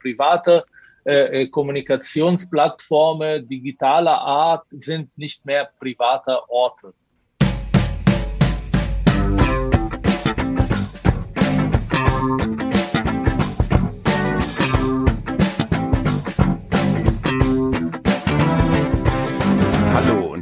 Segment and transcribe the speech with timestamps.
[0.00, 0.64] private
[1.04, 6.94] äh, Kommunikationsplattformen digitaler Art sind nicht mehr private Orte.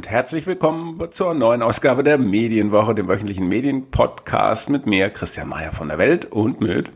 [0.09, 5.87] herzlich willkommen zur neuen Ausgabe der Medienwoche, dem wöchentlichen Medienpodcast mit mir, Christian Mayer von
[5.87, 6.91] der Welt und mit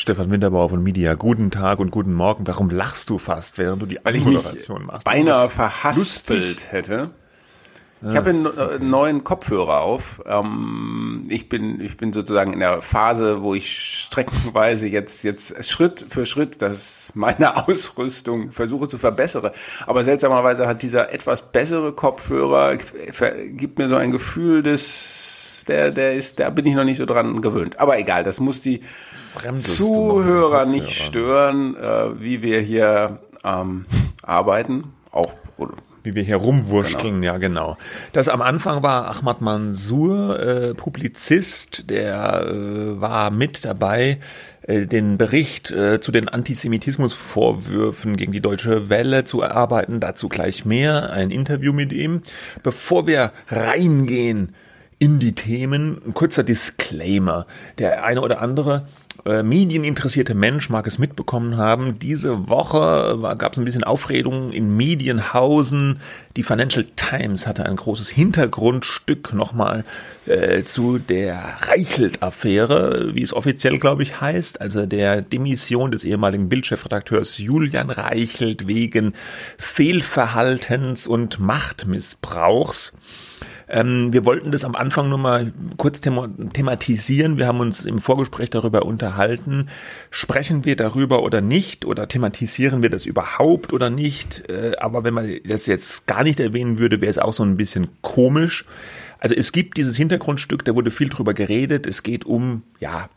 [0.00, 1.12] Stefan Winterbauer von Media.
[1.12, 2.46] Guten Tag und guten Morgen.
[2.46, 5.04] Warum lachst du fast, während du die Weil Moderation machst?
[5.04, 7.10] Beinahe verhaspelt hätte.
[8.08, 10.22] Ich habe einen äh, neuen Kopfhörer auf.
[10.24, 16.06] Ähm, ich bin, ich bin sozusagen in der Phase, wo ich streckenweise jetzt, jetzt Schritt
[16.08, 19.50] für Schritt, dass meine Ausrüstung versuche zu verbessern.
[19.86, 22.78] Aber seltsamerweise hat dieser etwas bessere Kopfhörer,
[23.50, 25.39] gibt mir so ein Gefühl des,
[25.70, 27.78] der, der ist, da bin ich noch nicht so dran gewöhnt.
[27.78, 28.80] Aber egal, das muss die
[29.34, 33.86] Fremdest Zuhörer nicht stören, äh, wie wir hier ähm,
[34.22, 34.92] arbeiten.
[35.12, 35.32] Auch,
[36.02, 37.32] wie wir hier rumwurschteln, genau.
[37.32, 37.76] ja genau.
[38.12, 44.18] Das am Anfang war Ahmad Mansour, äh, Publizist, der äh, war mit dabei,
[44.62, 50.00] äh, den Bericht äh, zu den Antisemitismusvorwürfen gegen die Deutsche Welle zu erarbeiten.
[50.00, 52.22] Dazu gleich mehr, ein Interview mit ihm.
[52.64, 54.54] Bevor wir reingehen
[55.00, 57.46] in die Themen, ein kurzer Disclaimer.
[57.78, 58.86] Der eine oder andere
[59.24, 61.98] äh, medieninteressierte Mensch mag es mitbekommen haben.
[61.98, 66.00] Diese Woche gab es ein bisschen Aufregung in Medienhausen.
[66.36, 69.84] Die Financial Times hatte ein großes Hintergrundstück nochmal
[70.26, 74.60] äh, zu der Reichelt-Affäre, wie es offiziell, glaube ich, heißt.
[74.60, 79.14] Also der Demission des ehemaligen Bildchefredakteurs Julian Reichelt wegen
[79.56, 82.92] Fehlverhaltens und Machtmissbrauchs.
[83.70, 87.38] Ähm, wir wollten das am Anfang nur mal kurz thema thematisieren.
[87.38, 89.68] Wir haben uns im Vorgespräch darüber unterhalten.
[90.10, 91.84] Sprechen wir darüber oder nicht?
[91.84, 94.50] Oder thematisieren wir das überhaupt oder nicht?
[94.50, 97.56] Äh, aber wenn man das jetzt gar nicht erwähnen würde, wäre es auch so ein
[97.56, 98.64] bisschen komisch.
[99.20, 101.86] Also es gibt dieses Hintergrundstück, da wurde viel drüber geredet.
[101.86, 103.08] Es geht um, ja,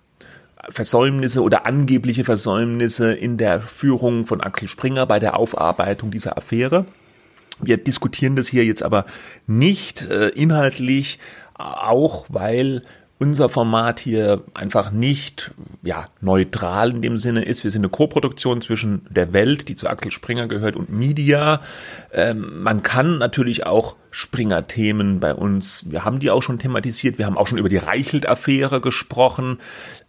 [0.69, 6.85] Versäumnisse oder angebliche Versäumnisse in der Führung von Axel Springer bei der Aufarbeitung dieser Affäre.
[7.61, 9.05] Wir diskutieren das hier jetzt aber
[9.47, 11.19] nicht äh, inhaltlich,
[11.55, 12.81] auch weil
[13.23, 17.63] unser Format hier einfach nicht ja, neutral in dem Sinne ist.
[17.63, 21.61] Wir sind eine Koproduktion zwischen der Welt, die zu Axel Springer gehört, und Media.
[22.11, 27.25] Ähm, man kann natürlich auch Springer-Themen bei uns, wir haben die auch schon thematisiert, wir
[27.25, 29.59] haben auch schon über die Reichelt-Affäre gesprochen,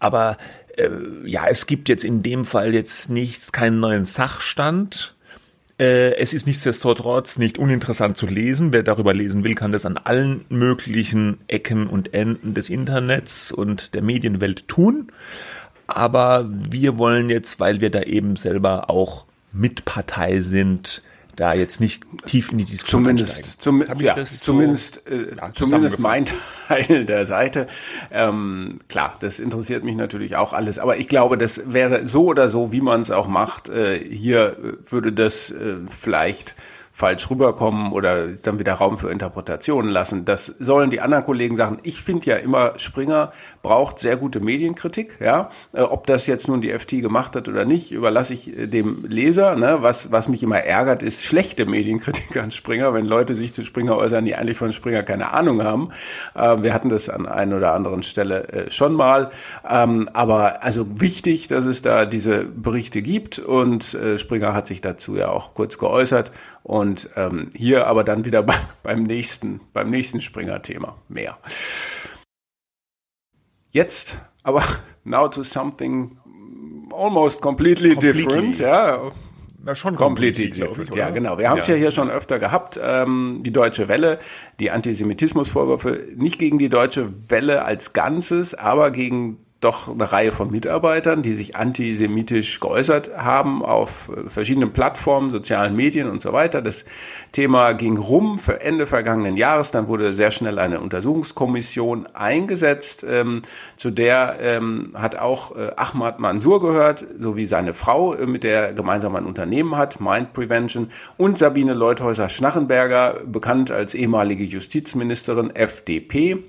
[0.00, 0.36] aber
[0.76, 0.88] äh,
[1.24, 5.13] ja, es gibt jetzt in dem Fall jetzt nichts, keinen neuen Sachstand.
[5.78, 8.72] Äh, es ist nichtsdestotrotz nicht uninteressant zu lesen.
[8.72, 13.94] Wer darüber lesen will, kann das an allen möglichen Ecken und Enden des Internets und
[13.94, 15.10] der Medienwelt tun.
[15.86, 21.02] Aber wir wollen jetzt, weil wir da eben selber auch Mitpartei sind,
[21.36, 25.98] da jetzt nicht tief in die Diskussion zumindest, zum, ja, zumindest, so, äh, ja, zumindest
[25.98, 26.24] mein
[26.68, 27.66] Teil der Seite.
[28.10, 32.48] Ähm, klar, das interessiert mich natürlich auch alles, aber ich glaube, das wäre so oder
[32.48, 33.68] so, wie man es auch macht.
[33.68, 34.56] Äh, hier
[34.88, 36.54] würde das äh, vielleicht
[36.96, 40.24] falsch rüberkommen oder dann wieder Raum für Interpretationen lassen.
[40.24, 41.78] Das sollen die anderen Kollegen sagen.
[41.82, 43.32] Ich finde ja immer, Springer
[43.64, 45.18] braucht sehr gute Medienkritik.
[45.20, 48.68] Ja, äh, ob das jetzt nun die FT gemacht hat oder nicht, überlasse ich äh,
[48.68, 49.56] dem Leser.
[49.56, 49.78] Ne?
[49.80, 53.96] Was was mich immer ärgert, ist schlechte Medienkritik an Springer, wenn Leute sich zu Springer
[53.96, 55.88] äußern, die eigentlich von Springer keine Ahnung haben.
[56.36, 59.32] Äh, wir hatten das an einer oder anderen Stelle schon mal.
[59.68, 65.16] Ähm, aber also wichtig, dass es da diese Berichte gibt und Springer hat sich dazu
[65.16, 66.30] ja auch kurz geäußert
[66.62, 66.83] und
[67.16, 71.38] ähm, hier aber dann wieder bei, beim nächsten, beim nächsten Springer-Thema mehr.
[73.70, 74.62] Jetzt aber
[75.04, 76.18] now to something
[76.92, 78.24] almost completely, completely.
[78.24, 79.10] different, ja.
[79.64, 80.90] Na schon completely, completely different.
[80.90, 81.38] Ich, ja, genau.
[81.38, 81.74] Wir haben es ja.
[81.74, 82.78] ja hier schon öfter gehabt.
[82.82, 84.18] Ähm, die Deutsche Welle,
[84.60, 90.50] die Antisemitismusvorwürfe nicht gegen die Deutsche Welle als Ganzes, aber gegen doch eine Reihe von
[90.50, 96.62] Mitarbeitern, die sich antisemitisch geäußert haben auf äh, verschiedenen Plattformen, sozialen Medien und so weiter.
[96.62, 96.84] Das
[97.32, 99.70] Thema ging rum für Ende vergangenen Jahres.
[99.70, 103.04] Dann wurde sehr schnell eine Untersuchungskommission eingesetzt.
[103.08, 103.42] Ähm,
[103.76, 108.54] zu der ähm, hat auch äh, Ahmad Mansour gehört, sowie seine Frau, äh, mit der
[108.54, 116.44] er gemeinsam ein Unternehmen hat, Mind Prevention, und Sabine Leuthäuser-Schnachenberger, bekannt als ehemalige Justizministerin FDP.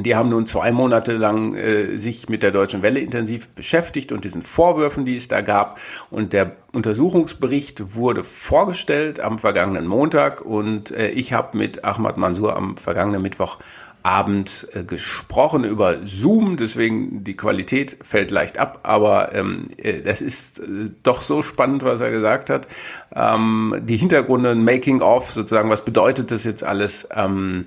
[0.00, 4.24] Die haben nun zwei Monate lang äh, sich mit der Deutschen Welle intensiv beschäftigt und
[4.24, 5.80] diesen Vorwürfen, die es da gab.
[6.08, 12.56] Und der Untersuchungsbericht wurde vorgestellt am vergangenen Montag und äh, ich habe mit Ahmad Mansour
[12.56, 13.58] am vergangenen Mittwoch
[14.04, 20.22] Abend äh, gesprochen über Zoom, deswegen die Qualität fällt leicht ab, aber ähm, äh, das
[20.22, 22.68] ist äh, doch so spannend, was er gesagt hat.
[23.14, 27.08] Ähm, die Hintergründe, Making of sozusagen, was bedeutet das jetzt alles?
[27.12, 27.66] Ähm,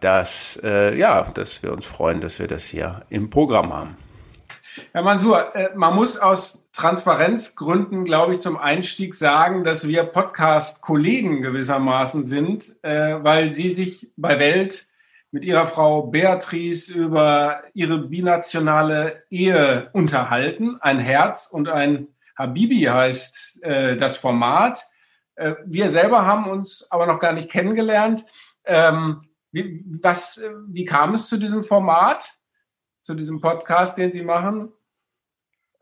[0.00, 3.96] dass, äh, ja, dass wir uns freuen, dass wir das hier im Programm haben.
[4.92, 11.40] Herr Mansur, äh, man muss aus Transparenzgründen, glaube ich, zum Einstieg sagen, dass wir Podcast-Kollegen
[11.40, 14.86] gewissermaßen sind, äh, weil Sie sich bei Welt
[15.30, 20.76] mit Ihrer Frau Beatrice über Ihre binationale Ehe unterhalten.
[20.80, 22.08] Ein Herz und ein
[22.38, 24.82] Habibi heißt äh, das Format.
[25.66, 28.24] wir selber haben uns aber noch gar nicht kennengelernt.
[29.56, 32.28] Wie, was, wie kam es zu diesem Format,
[33.00, 34.70] zu diesem Podcast, den Sie machen?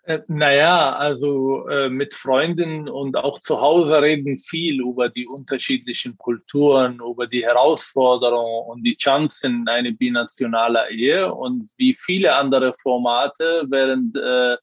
[0.05, 6.17] Äh, naja, also äh, mit Freunden und auch zu Hause reden viel über die unterschiedlichen
[6.19, 11.35] Kulturen, über die Herausforderungen und die Chancen einer binationalen Ehe.
[11.35, 14.57] Und wie viele andere Formate während äh, äh,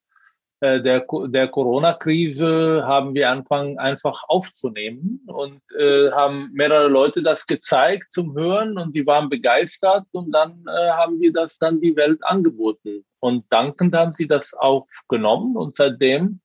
[0.62, 8.14] der, der Corona-Krise haben wir angefangen, einfach aufzunehmen und äh, haben mehrere Leute das gezeigt
[8.14, 12.20] zum Hören und die waren begeistert und dann äh, haben wir das dann die Welt
[12.24, 13.04] angeboten.
[13.20, 16.42] Und dankend haben sie das aufgenommen und seitdem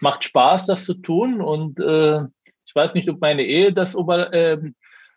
[0.00, 2.20] macht Spaß, das zu tun und äh,
[2.64, 4.58] ich weiß nicht, ob meine Ehe das über, äh,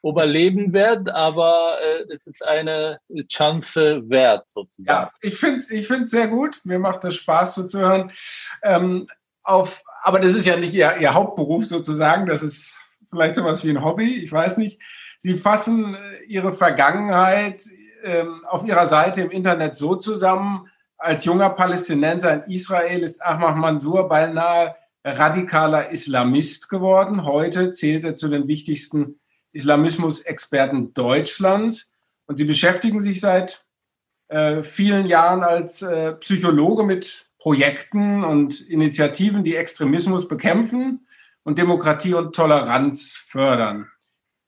[0.05, 5.07] überleben wird, aber äh, es ist eine Chance wert sozusagen.
[5.07, 6.61] Ja, ich finde es ich find's sehr gut.
[6.63, 8.11] Mir macht das Spaß so zu hören.
[8.63, 9.07] Ähm,
[9.43, 12.27] auf, aber das ist ja nicht ihr, ihr Hauptberuf sozusagen.
[12.27, 14.15] Das ist vielleicht sowas wie ein Hobby.
[14.17, 14.79] Ich weiß nicht.
[15.19, 17.63] Sie fassen äh, Ihre Vergangenheit
[18.03, 20.67] ähm, auf Ihrer Seite im Internet so zusammen.
[20.97, 27.25] Als junger Palästinenser in Israel ist Ahmad Mansour beinahe radikaler Islamist geworden.
[27.25, 29.19] Heute zählt er zu den wichtigsten
[29.55, 31.93] Islamismus-Experten Deutschlands.
[32.27, 33.65] Und Sie beschäftigen sich seit
[34.27, 41.07] äh, vielen Jahren als äh, Psychologe mit Projekten und Initiativen, die Extremismus bekämpfen
[41.43, 43.87] und Demokratie und Toleranz fördern.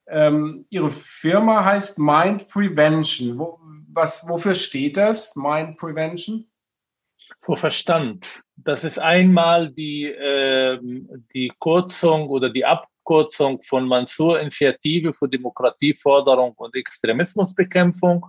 [0.08, 3.38] Ähm, Ihre Firma heißt Mind Prevention.
[3.38, 3.60] Wo,
[3.92, 6.48] was, wofür steht das, Mind Prevention?
[7.42, 8.42] Vor Verstand.
[8.56, 10.80] Das ist einmal die, äh,
[11.34, 18.26] die Kurzung oder die Ab Abkürzung von Mansur Initiative für Demokratieförderung und Extremismusbekämpfung.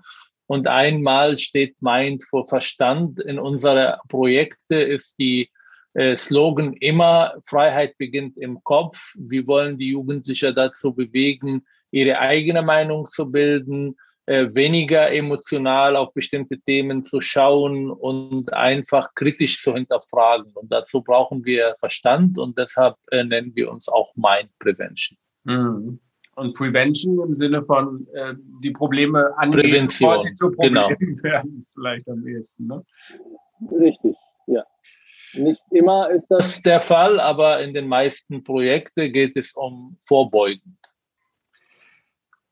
[0.47, 3.19] Und einmal steht Mind für Verstand.
[3.21, 5.51] In unsere Projekte ist die
[5.95, 8.99] äh, Slogan immer, Freiheit beginnt im Kopf.
[9.17, 13.97] Wir wollen die Jugendlichen dazu bewegen, ihre eigene Meinung zu bilden,
[14.29, 20.53] äh, weniger emotional auf bestimmte Themen zu schauen und einfach kritisch zu hinterfragen.
[20.53, 25.17] Und dazu brauchen wir Verstand und deshalb äh, nennen wir uns auch Mind Prevention.
[25.45, 25.99] Mhm.
[26.37, 31.23] Und Prevention im Sinne von äh, die Probleme angehen, Prävention, bevor sie zu Problemen genau.
[31.23, 32.67] werden, vielleicht am ehesten.
[32.67, 32.85] Ne?
[33.81, 34.15] Richtig,
[34.47, 34.63] ja.
[35.37, 40.79] Nicht immer ist das der Fall, aber in den meisten Projekten geht es um Vorbeugen.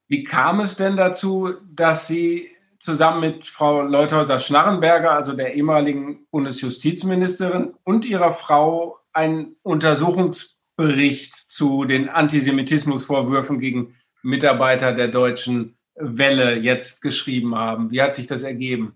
[0.09, 7.75] Wie kam es denn dazu, dass Sie zusammen mit Frau Leuthäuser-Schnarrenberger, also der ehemaligen Bundesjustizministerin,
[7.85, 17.55] und ihrer Frau einen Untersuchungsbericht zu den Antisemitismusvorwürfen gegen Mitarbeiter der Deutschen Welle jetzt geschrieben
[17.57, 17.91] haben?
[17.91, 18.95] Wie hat sich das ergeben?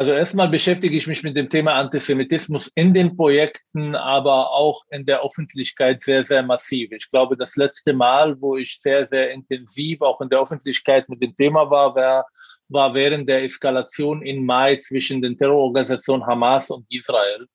[0.00, 5.04] Also erstmal beschäftige ich mich mit dem Thema Antisemitismus in den Projekten, aber auch in
[5.04, 6.90] der Öffentlichkeit sehr, sehr massiv.
[6.92, 11.20] Ich glaube, das letzte Mal, wo ich sehr, sehr intensiv auch in der Öffentlichkeit mit
[11.20, 12.26] dem Thema war, war,
[12.70, 17.46] war während der Eskalation im Mai zwischen den Terrororganisationen Hamas und Israel.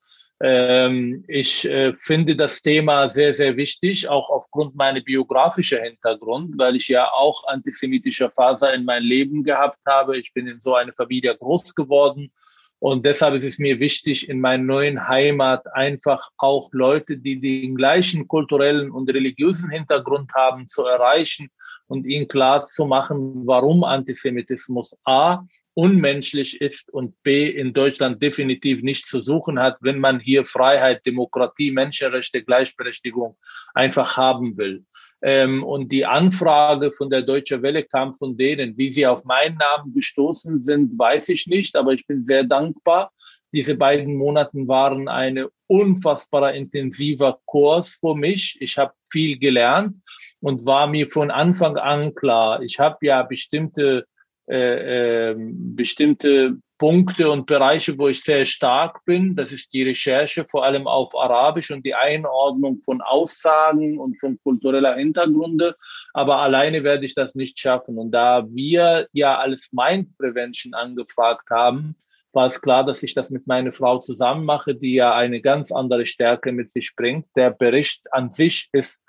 [0.42, 6.75] Ähm, ich äh, finde das Thema sehr, sehr wichtig, auch aufgrund meiner biografischen Hintergrund, weil
[6.75, 10.18] ich ja auch antisemitische Phase in meinem Leben gehabt habe.
[10.18, 12.32] Ich bin in so einer Familie groß geworden.
[12.80, 17.75] Und deshalb ist es mir wichtig, in meiner neuen Heimat einfach auch Leute, die den
[17.75, 21.50] gleichen kulturellen und religiösen Hintergrund haben, zu erreichen
[21.88, 28.82] und ihnen klar zu machen, warum Antisemitismus A unmenschlich ist und B in Deutschland definitiv
[28.82, 33.38] nicht zu suchen hat, wenn man hier Freiheit, Demokratie, Menschenrechte, Gleichberechtigung
[33.74, 34.86] einfach haben will.
[35.22, 38.77] Ähm, und die Anfrage von der Deutsche Welle kam von denen.
[38.77, 43.12] Wie sie auf meinen Namen gestoßen sind, weiß ich nicht, aber ich bin sehr dankbar.
[43.51, 48.58] Diese beiden Monate waren eine unfassbarer intensiver Kurs für mich.
[48.62, 49.98] Ich habe viel gelernt
[50.39, 54.05] und war mir von Anfang an klar, ich habe ja bestimmte
[54.47, 59.35] äh, äh, bestimmte Punkte und Bereiche, wo ich sehr stark bin.
[59.35, 64.37] Das ist die Recherche vor allem auf Arabisch und die Einordnung von Aussagen und von
[64.43, 65.75] kultureller Hintergründe.
[66.13, 67.97] Aber alleine werde ich das nicht schaffen.
[67.97, 71.95] Und da wir ja als Mind Prevention angefragt haben,
[72.33, 75.71] war es klar, dass ich das mit meiner Frau zusammen mache, die ja eine ganz
[75.71, 77.25] andere Stärke mit sich bringt.
[77.35, 79.01] Der Bericht an sich ist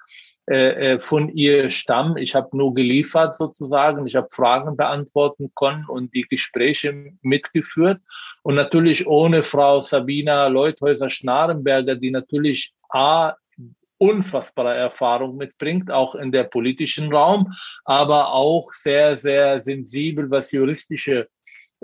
[0.48, 2.16] äh, äh, von ihr Stamm.
[2.16, 4.06] Ich habe nur geliefert sozusagen.
[4.06, 8.00] Ich habe Fragen beantworten können und die Gespräche mitgeführt.
[8.42, 13.34] Und natürlich ohne Frau Sabina Leuthäuser-Schnarenberger, die natürlich A,
[13.98, 17.52] unfassbare Erfahrung mitbringt, auch in der politischen Raum,
[17.84, 21.28] aber auch sehr, sehr sensibel, was juristische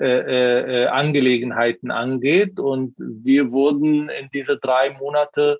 [0.00, 2.60] äh, äh, Angelegenheiten angeht.
[2.60, 5.58] Und wir wurden in diese drei Monate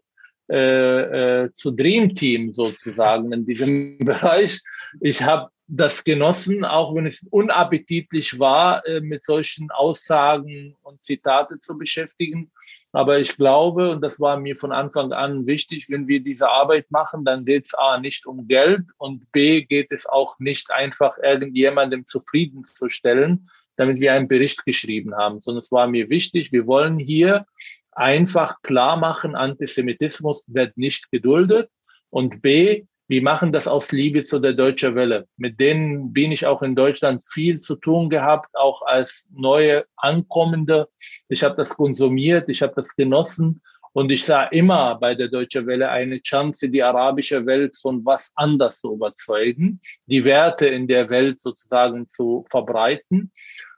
[0.52, 4.61] äh, äh, zu Dream Team sozusagen in diesem Bereich.
[5.00, 11.59] Ich habe das genossen, auch wenn es unappetitlich war, äh, mit solchen Aussagen und Zitate
[11.59, 12.52] zu beschäftigen.
[12.92, 16.90] Aber ich glaube, und das war mir von Anfang an wichtig, wenn wir diese Arbeit
[16.90, 21.16] machen, dann geht es A nicht um Geld und B geht es auch nicht einfach
[21.16, 26.99] irgendjemandem zufriedenzustellen, damit wir einen Bericht geschrieben haben, sondern es war mir wichtig, wir wollen
[26.99, 27.47] hier
[27.92, 31.70] einfach klar machen, Antisemitismus wird nicht geduldet.
[32.11, 35.26] Und B, wir machen das aus Liebe zu der Deutschen Welle.
[35.37, 40.88] Mit denen bin ich auch in Deutschland viel zu tun gehabt, auch als neue Ankommende.
[41.28, 43.61] Ich habe das konsumiert, ich habe das genossen
[43.92, 48.32] und ich sah immer bei der Deutschen Welle eine Chance, die arabische Welt von was
[48.34, 53.30] anders zu überzeugen, die Werte in der Welt sozusagen zu verbreiten.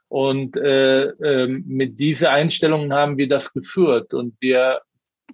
[0.07, 4.13] Und äh, äh, mit dieser Einstellung haben wir das geführt.
[4.13, 4.81] Und wir,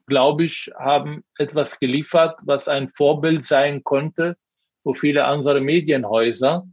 [0.07, 4.37] glaube ich, haben etwas geliefert, was ein Vorbild sein konnte
[4.83, 6.65] für viele andere Medienhäuser,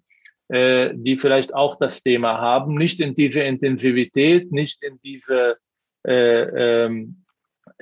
[0.48, 2.74] äh, die vielleicht auch das Thema haben.
[2.74, 5.58] Nicht in diese Intensivität, nicht in diese,
[6.06, 7.24] äh, ähm,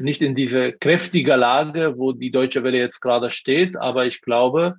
[0.01, 3.77] nicht in diese kräftige Lage, wo die Deutsche Welle jetzt gerade steht.
[3.77, 4.77] Aber ich glaube,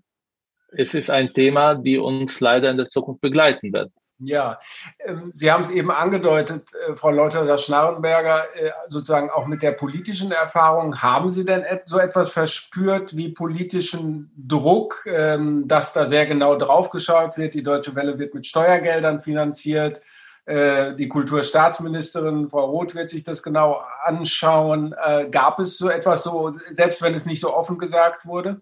[0.72, 3.91] es ist ein Thema, die uns leider in der Zukunft begleiten wird.
[4.19, 4.59] Ja,
[5.05, 10.31] ähm, Sie haben es eben angedeutet, äh, Frau Leuter-Schnarrenberger, äh, sozusagen auch mit der politischen
[10.31, 11.03] Erfahrung.
[11.03, 17.38] Haben Sie denn so etwas verspürt wie politischen Druck, ähm, dass da sehr genau draufgeschaut
[17.38, 17.53] wird?
[17.53, 20.01] Die Deutsche Welle wird mit Steuergeldern finanziert.
[20.45, 24.95] Äh, die Kulturstaatsministerin Frau Roth wird sich das genau anschauen.
[25.29, 28.62] Gab es so etwas so, selbst wenn es nicht so offen gesagt wurde?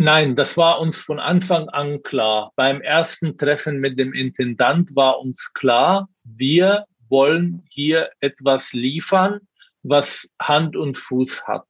[0.00, 2.52] Nein, das war uns von Anfang an klar.
[2.54, 9.40] Beim ersten Treffen mit dem Intendant war uns klar, wir wollen hier etwas liefern,
[9.82, 11.66] was Hand und Fuß hat.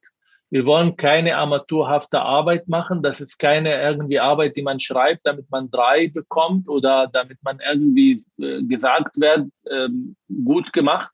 [0.51, 3.03] Wir wollen keine amateurhafte Arbeit machen.
[3.03, 7.61] Das ist keine irgendwie Arbeit, die man schreibt, damit man drei bekommt oder damit man
[7.61, 9.89] irgendwie äh, gesagt wird, äh,
[10.45, 11.11] gut gemacht,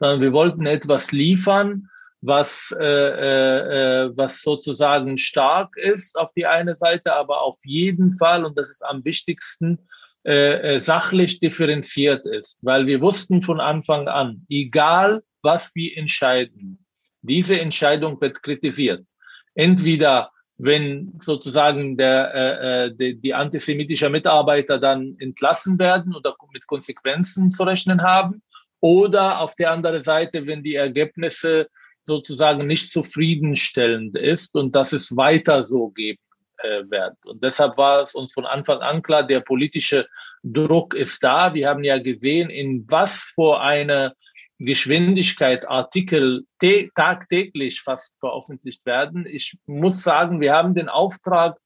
[0.00, 1.88] sondern wir wollten etwas liefern,
[2.26, 8.12] was, äh, äh, äh, was sozusagen stark ist auf die eine Seite, aber auf jeden
[8.12, 9.78] Fall, und das ist am wichtigsten,
[10.24, 12.58] äh, äh, sachlich differenziert ist.
[12.62, 16.84] Weil wir wussten von Anfang an, egal was wir entscheiden,
[17.22, 19.04] diese Entscheidung wird kritisiert.
[19.54, 26.66] Entweder wenn sozusagen der, äh, äh die, die antisemitische Mitarbeiter dann entlassen werden oder mit
[26.66, 28.42] Konsequenzen zu rechnen haben,
[28.80, 31.68] oder auf der anderen Seite, wenn die Ergebnisse
[32.06, 36.20] sozusagen nicht zufriedenstellend ist und dass es weiter so geben
[36.58, 37.16] äh, wird.
[37.24, 40.06] Und deshalb war es uns von Anfang an klar, der politische
[40.42, 41.52] Druck ist da.
[41.52, 44.14] Wir haben ja gesehen, in was für eine
[44.58, 46.46] Geschwindigkeit Artikel
[46.94, 49.26] tagtäglich fast veröffentlicht werden.
[49.26, 51.58] Ich muss sagen, wir haben den Auftrag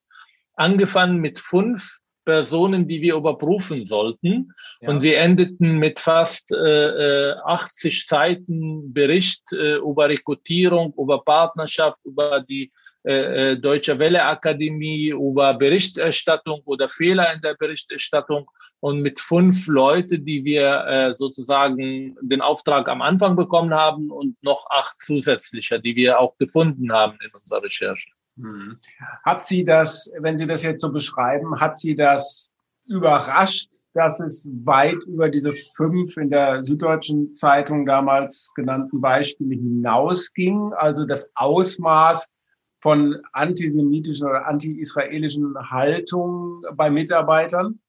[0.54, 4.53] angefangen mit fünf Personen, die wir überprüfen sollten.
[4.81, 4.91] Ja.
[4.91, 12.00] Und wir endeten mit fast äh, 80 äh, Seiten Bericht äh, über Rekrutierung, über Partnerschaft,
[12.05, 12.71] über die
[13.03, 18.50] äh, äh, Deutsche Welle Akademie, über Berichterstattung oder Fehler in der Berichterstattung
[18.81, 24.37] und mit fünf Leuten, die wir äh, sozusagen den Auftrag am Anfang bekommen haben und
[24.43, 28.11] noch acht zusätzliche, die wir auch gefunden haben in unserer Recherche.
[28.37, 28.79] Hm.
[29.25, 32.57] Hat Sie das, wenn Sie das jetzt so beschreiben, hat Sie das
[32.87, 40.73] überrascht, dass es weit über diese fünf in der Süddeutschen Zeitung damals genannten Beispiele hinausging?
[40.75, 42.31] Also das Ausmaß
[42.81, 47.81] von antisemitischen oder anti-israelischen Haltungen bei Mitarbeitern?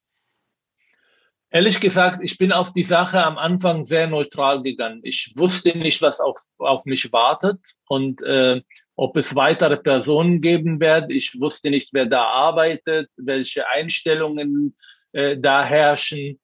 [1.54, 5.02] Ehrlich gesagt, ich bin auf die Sache am Anfang sehr neutral gegangen.
[5.04, 8.62] Ich wusste nicht, was auf, auf mich wartet und äh,
[9.02, 11.10] ob es weitere Personen geben wird.
[11.10, 14.76] Ich wusste nicht, wer da arbeitet, welche Einstellungen
[15.12, 16.40] äh, da herrschen.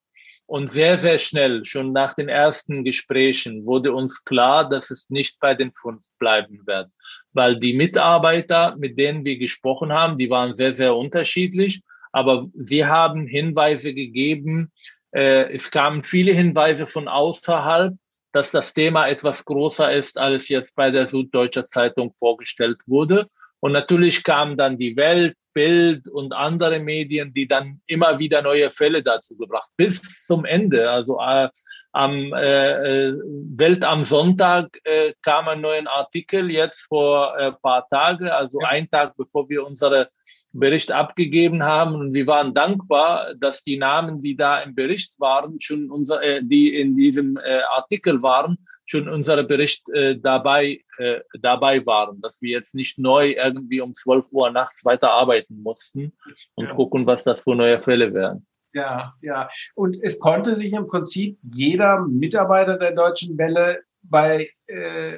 [0.47, 5.39] Und sehr, sehr schnell, schon nach den ersten Gesprächen, wurde uns klar, dass es nicht
[5.39, 6.89] bei den fünf bleiben wird.
[7.31, 11.83] Weil die Mitarbeiter, mit denen wir gesprochen haben, die waren sehr, sehr unterschiedlich.
[12.11, 14.71] Aber sie haben Hinweise gegeben.
[15.11, 17.93] Äh, es kamen viele Hinweise von außerhalb,
[18.31, 23.27] dass das Thema etwas größer ist, als jetzt bei der Süddeutscher Zeitung vorgestellt wurde.
[23.59, 28.69] Und natürlich kamen dann die Welt, Bild und andere Medien, die dann immer wieder neue
[28.69, 30.91] Fälle dazu gebracht, bis zum Ende.
[30.91, 31.49] Also äh,
[31.93, 33.13] am äh, äh,
[33.55, 38.61] Welt am Sonntag äh, kam ein neuer Artikel jetzt vor ein äh, paar Tagen, also
[38.61, 38.67] ja.
[38.67, 40.09] ein Tag bevor wir unsere
[40.59, 45.59] Bericht abgegeben haben und wir waren dankbar, dass die Namen, die da im Bericht waren,
[45.61, 51.21] schon unser, äh, die in diesem äh, Artikel waren, schon unser Bericht äh, dabei äh,
[51.39, 56.13] dabei waren, dass wir jetzt nicht neu irgendwie um 12 Uhr nachts weiterarbeiten mussten
[56.55, 56.73] und ja.
[56.73, 58.45] gucken, was das für neue Fälle wären.
[58.73, 59.47] Ja, ja.
[59.75, 65.17] Und es konnte sich im Prinzip jeder Mitarbeiter der Deutschen Welle bei äh,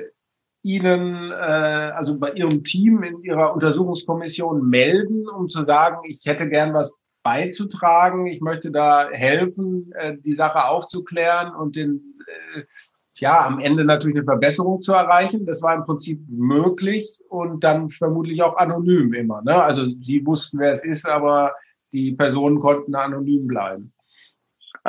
[0.61, 6.49] Ihnen, äh, also bei Ihrem Team in Ihrer Untersuchungskommission melden, um zu sagen, ich hätte
[6.49, 12.13] gern was beizutragen, ich möchte da helfen, äh, die Sache aufzuklären und den,
[12.55, 12.63] äh,
[13.15, 15.45] ja, am Ende natürlich eine Verbesserung zu erreichen.
[15.45, 19.41] Das war im Prinzip möglich und dann vermutlich auch anonym immer.
[19.41, 19.61] Ne?
[19.61, 21.53] Also Sie wussten, wer es ist, aber
[21.93, 23.93] die Personen konnten anonym bleiben.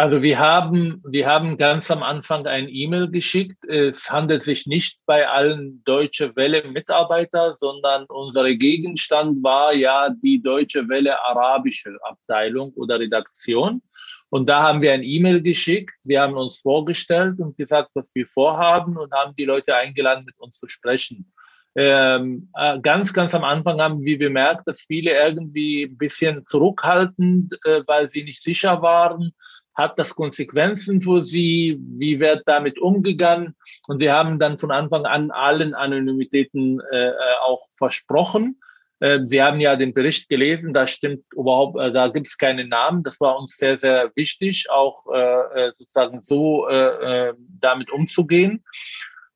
[0.01, 3.63] Also wir haben, wir haben ganz am Anfang ein E-Mail geschickt.
[3.67, 10.41] Es handelt sich nicht bei allen Deutsche Welle Mitarbeiter, sondern unser Gegenstand war ja die
[10.43, 13.83] Deutsche Welle arabische Abteilung oder Redaktion.
[14.31, 15.93] Und da haben wir ein E-Mail geschickt.
[16.05, 20.39] Wir haben uns vorgestellt und gesagt, was wir vorhaben und haben die Leute eingeladen, mit
[20.39, 21.31] uns zu sprechen.
[21.77, 27.55] Ähm, äh, ganz, ganz am Anfang haben wir bemerkt, dass viele irgendwie ein bisschen zurückhaltend,
[27.65, 29.33] äh, weil sie nicht sicher waren
[29.81, 31.79] hat das Konsequenzen für sie?
[31.99, 33.57] Wie wird damit umgegangen?
[33.89, 38.61] Und wir haben dann von Anfang an allen Anonymitäten äh, äh auch versprochen.
[39.01, 42.67] Äh, sie haben ja den Bericht gelesen, da stimmt überhaupt, äh, da gibt es keine
[42.67, 43.03] Namen.
[43.03, 48.63] Das war uns sehr, sehr wichtig, auch äh, äh sozusagen so äh, damit umzugehen.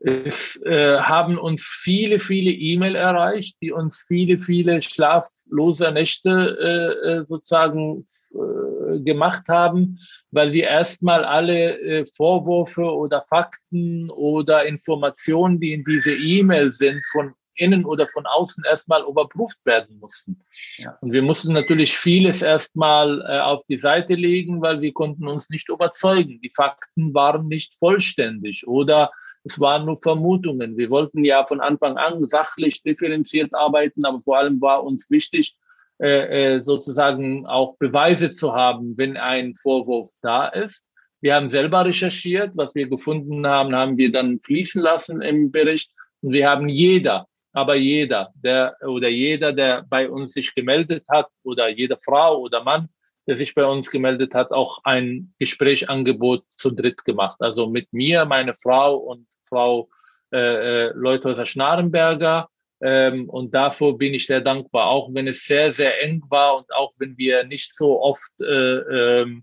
[0.01, 7.25] Es äh, haben uns viele, viele E-Mail erreicht, die uns viele, viele schlaflose Nächte äh,
[7.25, 9.99] sozusagen äh, gemacht haben,
[10.31, 17.05] weil wir erstmal alle äh, Vorwürfe oder Fakten oder Informationen, die in diese E-Mail sind,
[17.13, 20.41] von innen oder von außen erstmal überprüft werden mussten.
[20.77, 20.97] Ja.
[21.01, 25.49] Und wir mussten natürlich vieles erstmal äh, auf die Seite legen, weil wir konnten uns
[25.51, 26.41] nicht überzeugen.
[26.43, 29.11] Die Fakten waren nicht vollständig oder
[29.45, 30.77] es waren nur Vermutungen.
[30.77, 35.57] Wir wollten ja von Anfang an sachlich differenziert arbeiten, aber vor allem war uns wichtig,
[36.03, 40.85] äh, äh, sozusagen auch Beweise zu haben, wenn ein Vorwurf da ist.
[41.21, 45.93] Wir haben selber recherchiert, was wir gefunden haben, haben wir dann fließen lassen im Bericht.
[46.21, 51.29] Und wir haben jeder, aber jeder, der oder jeder, der bei uns sich gemeldet hat
[51.45, 52.89] oder jede Frau oder Mann,
[53.29, 57.37] der sich bei uns gemeldet hat, auch ein Gesprächangebot zu dritt gemacht.
[57.39, 59.89] Also mit mir, meine Frau und Frau
[60.33, 62.49] äh, äh Leuthäuser-Schnarenberger
[62.85, 66.71] ähm, und davor bin ich sehr dankbar, auch wenn es sehr, sehr eng war und
[66.75, 69.43] auch wenn wir nicht so oft, äh, ähm,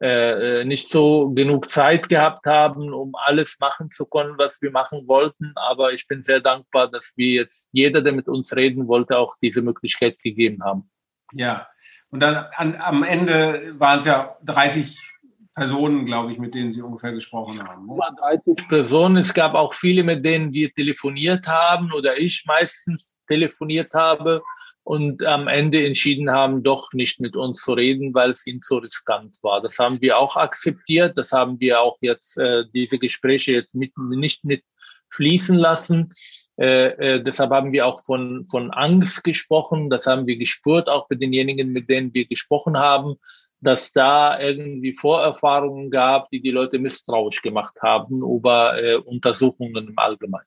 [0.00, 5.08] äh, nicht so genug Zeit gehabt haben, um alles machen zu können, was wir machen
[5.08, 5.52] wollten.
[5.56, 9.34] Aber ich bin sehr dankbar, dass wir jetzt jeder, der mit uns reden wollte, auch
[9.42, 10.88] diese Möglichkeit gegeben haben.
[11.32, 11.66] Ja,
[12.10, 15.17] und dann an, am Ende waren es ja 30
[15.58, 17.86] Personen, glaube ich, mit denen Sie ungefähr gesprochen haben.
[17.86, 17.98] Ne?
[18.46, 19.16] 30 Personen.
[19.16, 24.42] Es gab auch viele, mit denen wir telefoniert haben oder ich meistens telefoniert habe
[24.84, 28.78] und am Ende entschieden haben, doch nicht mit uns zu reden, weil es ihnen zu
[28.78, 29.60] riskant war.
[29.60, 31.18] Das haben wir auch akzeptiert.
[31.18, 34.62] Das haben wir auch jetzt, äh, diese Gespräche jetzt mit, nicht mit
[35.10, 36.14] fließen lassen.
[36.56, 39.90] Äh, äh, deshalb haben wir auch von, von Angst gesprochen.
[39.90, 43.16] Das haben wir gespürt, auch bei denjenigen, mit denen wir gesprochen haben
[43.60, 49.98] dass da irgendwie Vorerfahrungen gab, die die Leute misstrauisch gemacht haben über äh, Untersuchungen im
[49.98, 50.46] Allgemeinen.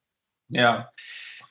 [0.50, 0.90] Ja,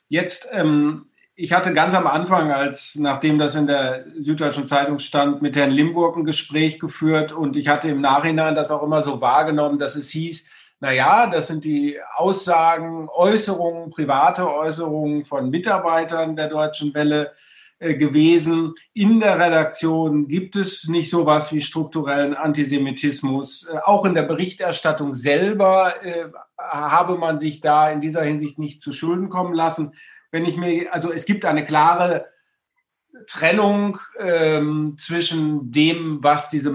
[0.09, 5.42] jetzt, ähm, ich hatte ganz am Anfang, als nachdem das in der Süddeutschen Zeitung stand,
[5.42, 9.20] mit Herrn Limburg ein Gespräch geführt und ich hatte im Nachhinein das auch immer so
[9.20, 10.49] wahrgenommen, dass es hieß,
[10.81, 17.33] na ja, das sind die Aussagen, Äußerungen, private Äußerungen von Mitarbeitern der Deutschen Welle
[17.81, 18.75] gewesen.
[18.93, 23.69] In der Redaktion gibt es nicht sowas wie strukturellen Antisemitismus.
[23.69, 26.27] Äh, auch in der Berichterstattung selber äh,
[26.59, 29.95] habe man sich da in dieser Hinsicht nicht zu Schulden kommen lassen.
[30.31, 32.27] Wenn ich mir, also es gibt eine klare
[33.27, 36.75] Trennung ähm, zwischen dem, was diese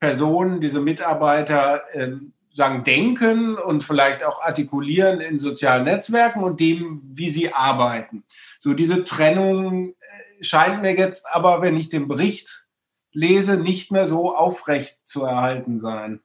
[0.00, 7.02] Personen, diese Mitarbeiter ähm, sagen, denken und vielleicht auch artikulieren in sozialen Netzwerken und dem,
[7.04, 8.24] wie sie arbeiten.
[8.58, 9.94] So diese Trennung äh,
[10.40, 12.66] scheint mir jetzt aber, wenn ich den Bericht
[13.12, 16.20] lese, nicht mehr so aufrecht zu erhalten sein.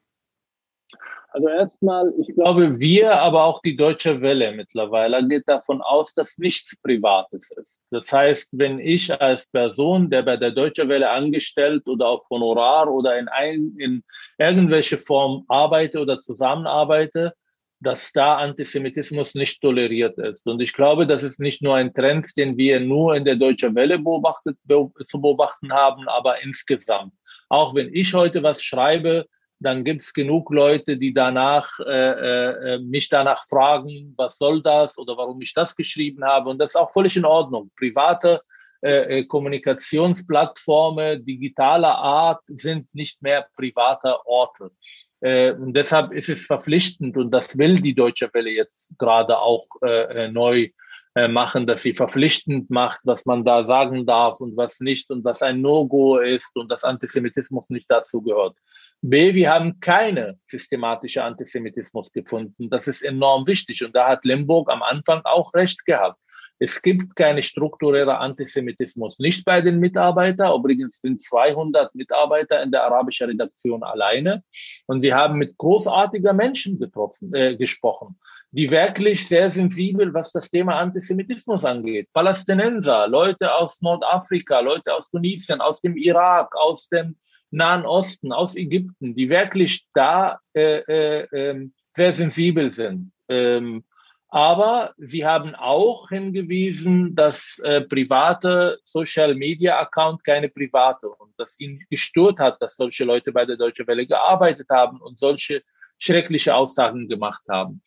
[1.33, 6.37] Also erstmal, ich glaube, wir, aber auch die Deutsche Welle mittlerweile geht davon aus, dass
[6.37, 7.79] nichts Privates ist.
[7.89, 12.91] Das heißt, wenn ich als Person, der bei der Deutsche Welle angestellt oder auf Honorar
[12.91, 14.03] oder in, ein, in
[14.37, 17.33] irgendwelche Form arbeite oder zusammenarbeite,
[17.81, 20.45] dass da Antisemitismus nicht toleriert ist.
[20.47, 23.73] Und ich glaube, das ist nicht nur ein Trend, den wir nur in der Deutschen
[23.75, 27.13] Welle beobachtet, be zu beobachten haben, aber insgesamt.
[27.49, 29.25] Auch wenn ich heute was schreibe,
[29.59, 34.97] dann gibt es genug Leute, die danach äh, äh, mich danach fragen, was soll das
[34.97, 36.49] oder warum ich das geschrieben habe.
[36.49, 37.71] Und das ist auch völlig in Ordnung.
[37.75, 38.41] Private
[38.83, 44.71] äh, äh Kommunikationsplattformen digitaler Art sind nicht mehr private Orte.
[45.21, 49.65] Äh, und deshalb ist es verpflichtend und das will die Deutsche Welle jetzt gerade auch
[49.83, 50.69] äh, äh neu
[51.13, 55.25] äh, machen, dass sie verpflichtend macht, was man da sagen darf und was nicht und
[55.25, 58.55] was ein No-Go ist und dass Antisemitismus nicht dazu gehört.
[59.01, 62.69] B, wir haben keine systematische Antisemitismus gefunden.
[62.69, 63.83] Das ist enorm wichtig.
[63.83, 66.17] Und da hat Limburg am Anfang auch recht gehabt.
[66.59, 70.53] Es gibt keine strukturelle Antisemitismus, nicht bei den Mitarbeitern.
[70.57, 74.43] Übrigens sind 200 Mitarbeiter in der arabischen Redaktion alleine.
[74.85, 78.19] Und wir haben mit großartiger Menschen getroffen, äh, gesprochen,
[78.51, 82.09] die wirklich sehr sensibel, was das Thema Antisemitismus angeht.
[82.13, 87.15] Palästinenser, Leute aus Nordafrika, Leute aus Tunesien, aus dem Irak, aus dem
[87.51, 93.11] Nahen Osten, aus Ägypten, die wirklich da äh, äh, ähm, sehr sensibel sind.
[93.27, 93.83] Ähm,
[94.31, 101.59] aber sie haben auch hingewiesen, dass äh, private Social Media Account keine private und dass
[101.59, 105.63] ihnen gestört hat, dass solche Leute bei der Deutschen Welle gearbeitet haben und solche
[105.97, 107.81] schreckliche Aussagen gemacht haben.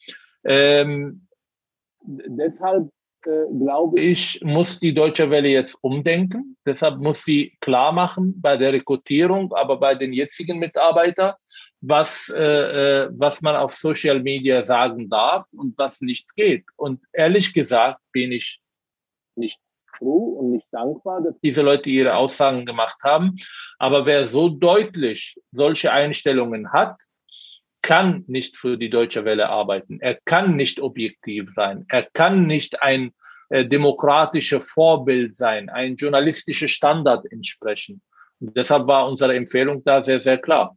[0.44, 1.20] Ähm,
[2.02, 2.90] deshalb
[3.24, 6.58] äh, glaube ich, muss die Deutsche Welle jetzt umdenken.
[6.66, 11.34] Deshalb muss sie klar machen bei der Rekrutierung, aber bei den jetzigen Mitarbeitern,
[11.86, 16.64] was, äh, äh, was man auf Social Media sagen darf und was nicht geht.
[16.76, 18.60] Und ehrlich gesagt bin ich
[19.36, 19.60] nicht
[19.96, 23.36] froh und nicht dankbar, dass diese Leute ihre Aussagen gemacht haben.
[23.78, 26.96] Aber wer so deutlich solche Einstellungen hat,
[27.82, 30.00] kann nicht für die Deutsche Welle arbeiten.
[30.00, 31.84] Er kann nicht objektiv sein.
[31.88, 33.12] Er kann nicht ein
[33.50, 38.00] äh, demokratisches Vorbild sein, ein journalistischer Standard entsprechen.
[38.40, 40.76] Und deshalb war unsere Empfehlung da sehr, sehr klar.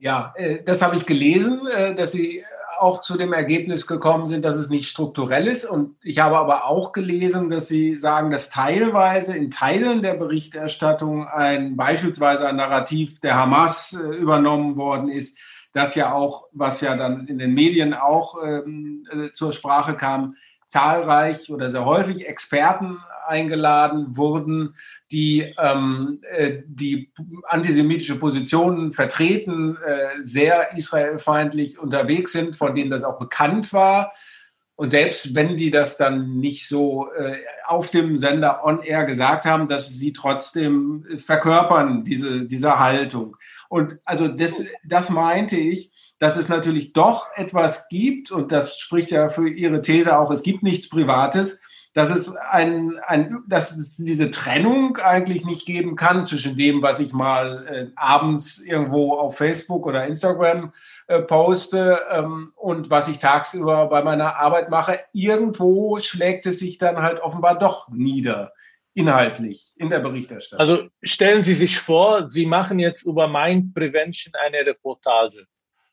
[0.00, 2.44] Ja, äh, das habe ich gelesen, äh, dass Sie
[2.78, 5.66] auch zu dem Ergebnis gekommen sind, dass es nicht strukturell ist.
[5.66, 11.28] Und ich habe aber auch gelesen, dass Sie sagen, dass teilweise in Teilen der Berichterstattung
[11.28, 15.36] ein beispielsweise ein Narrativ der Hamas übernommen worden ist
[15.72, 20.36] das ja auch, was ja dann in den Medien auch ähm, äh, zur Sprache kam,
[20.66, 22.98] zahlreich oder sehr häufig Experten
[23.30, 24.74] eingeladen wurden,
[25.10, 27.12] die ähm, äh, die
[27.48, 34.12] antisemitische Positionen vertreten, äh, sehr israelfeindlich unterwegs sind, von denen das auch bekannt war.
[34.76, 39.44] Und selbst wenn die das dann nicht so äh, auf dem Sender on air gesagt
[39.44, 43.36] haben, dass sie trotzdem verkörpern, diese, diese Haltung.
[43.68, 49.10] Und also das, das meinte ich, dass es natürlich doch etwas gibt, und das spricht
[49.10, 51.60] ja für Ihre These auch, es gibt nichts Privates,
[51.92, 57.00] dass es, ein, ein, dass es diese Trennung eigentlich nicht geben kann zwischen dem, was
[57.00, 60.72] ich mal äh, abends irgendwo auf Facebook oder Instagram
[61.08, 65.00] äh, poste ähm, und was ich tagsüber bei meiner Arbeit mache.
[65.12, 68.52] Irgendwo schlägt es sich dann halt offenbar doch nieder
[68.94, 70.68] inhaltlich in der Berichterstattung?
[70.68, 75.46] Also stellen Sie sich vor, Sie machen jetzt über Mind Prevention eine Reportage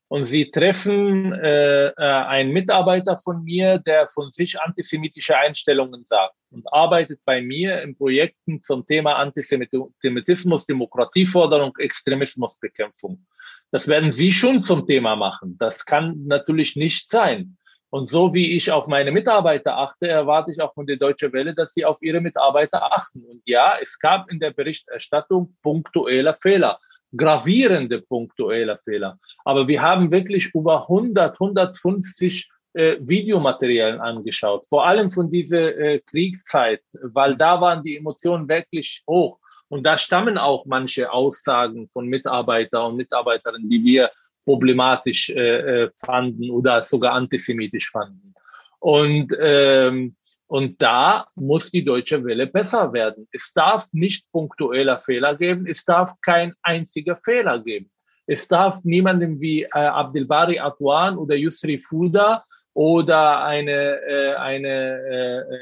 [0.09, 6.33] und Sie treffen äh, äh, einen Mitarbeiter von mir, der von sich antisemitische Einstellungen sagt
[6.49, 13.25] und arbeitet bei mir in Projekten zum Thema Antisemitismus, Demokratieforderung, Extremismusbekämpfung.
[13.71, 15.57] Das werden Sie schon zum Thema machen.
[15.59, 17.57] Das kann natürlich nicht sein.
[17.89, 21.53] Und so wie ich auf meine Mitarbeiter achte, erwarte ich auch von der Deutschen Welle,
[21.53, 23.23] dass sie auf ihre Mitarbeiter achten.
[23.23, 26.79] Und ja, es gab in der Berichterstattung punktuelle Fehler,
[27.15, 29.17] gravierende punktuelle Fehler.
[29.45, 35.99] Aber wir haben wirklich über 100, 150 äh, Videomaterialien angeschaut, vor allem von dieser äh,
[35.99, 39.39] Kriegszeit, weil da waren die Emotionen wirklich hoch.
[39.69, 44.11] Und da stammen auch manche Aussagen von Mitarbeitern und Mitarbeiterinnen, die wir
[44.45, 48.33] problematisch äh, äh, fanden oder sogar antisemitisch fanden.
[48.79, 50.15] Und, ähm,
[50.47, 53.27] und da muss die Deutsche Welle besser werden.
[53.31, 57.91] Es darf nicht punktueller Fehler geben, es darf kein einziger Fehler geben.
[58.25, 65.39] Es darf niemandem wie äh, Abdelbari Atwan oder Yusri Fuda oder eine, äh, eine, äh,
[65.39, 65.59] äh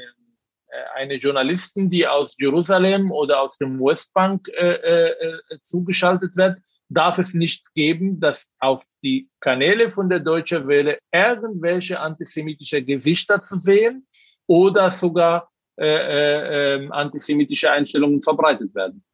[0.94, 7.18] eine Journalistin, die aus Jerusalem oder aus dem Westbank äh, äh, äh, zugeschaltet wird, darf
[7.18, 13.58] es nicht geben, dass auf die Kanäle von der Deutschen Welle irgendwelche antisemitische Gesichter zu
[13.58, 14.06] sehen
[14.46, 19.04] oder sogar äh, äh, ähm, antisemitische Einstellungen verbreitet werden.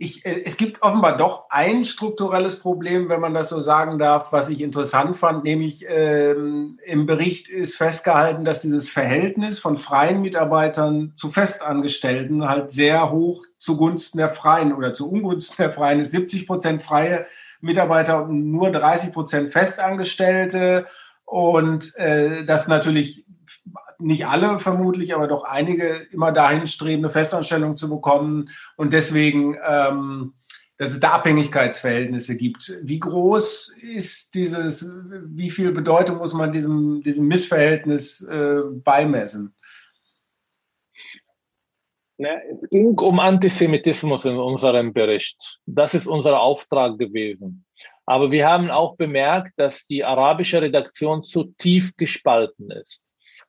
[0.00, 4.32] Ich, äh, es gibt offenbar doch ein strukturelles Problem, wenn man das so sagen darf,
[4.32, 10.20] was ich interessant fand, nämlich ähm, im Bericht ist festgehalten, dass dieses Verhältnis von freien
[10.20, 16.12] Mitarbeitern zu Festangestellten halt sehr hoch zugunsten der Freien oder zu Ungunsten der Freien ist.
[16.12, 17.26] 70 Prozent freie
[17.60, 20.86] Mitarbeiter und nur 30 Prozent Festangestellte.
[21.24, 23.26] Und äh, das natürlich
[23.98, 29.56] nicht alle vermutlich, aber doch einige immer dahin streben, eine Festanstellung zu bekommen und deswegen,
[29.66, 30.34] ähm,
[30.76, 32.78] dass es da Abhängigkeitsverhältnisse gibt.
[32.82, 34.92] Wie groß ist dieses,
[35.26, 39.54] wie viel Bedeutung muss man diesem, diesem Missverhältnis äh, beimessen?
[42.18, 45.60] Es ging um Antisemitismus in unserem Bericht.
[45.66, 47.64] Das ist unser Auftrag gewesen.
[48.06, 53.00] Aber wir haben auch bemerkt, dass die arabische Redaktion zu tief gespalten ist.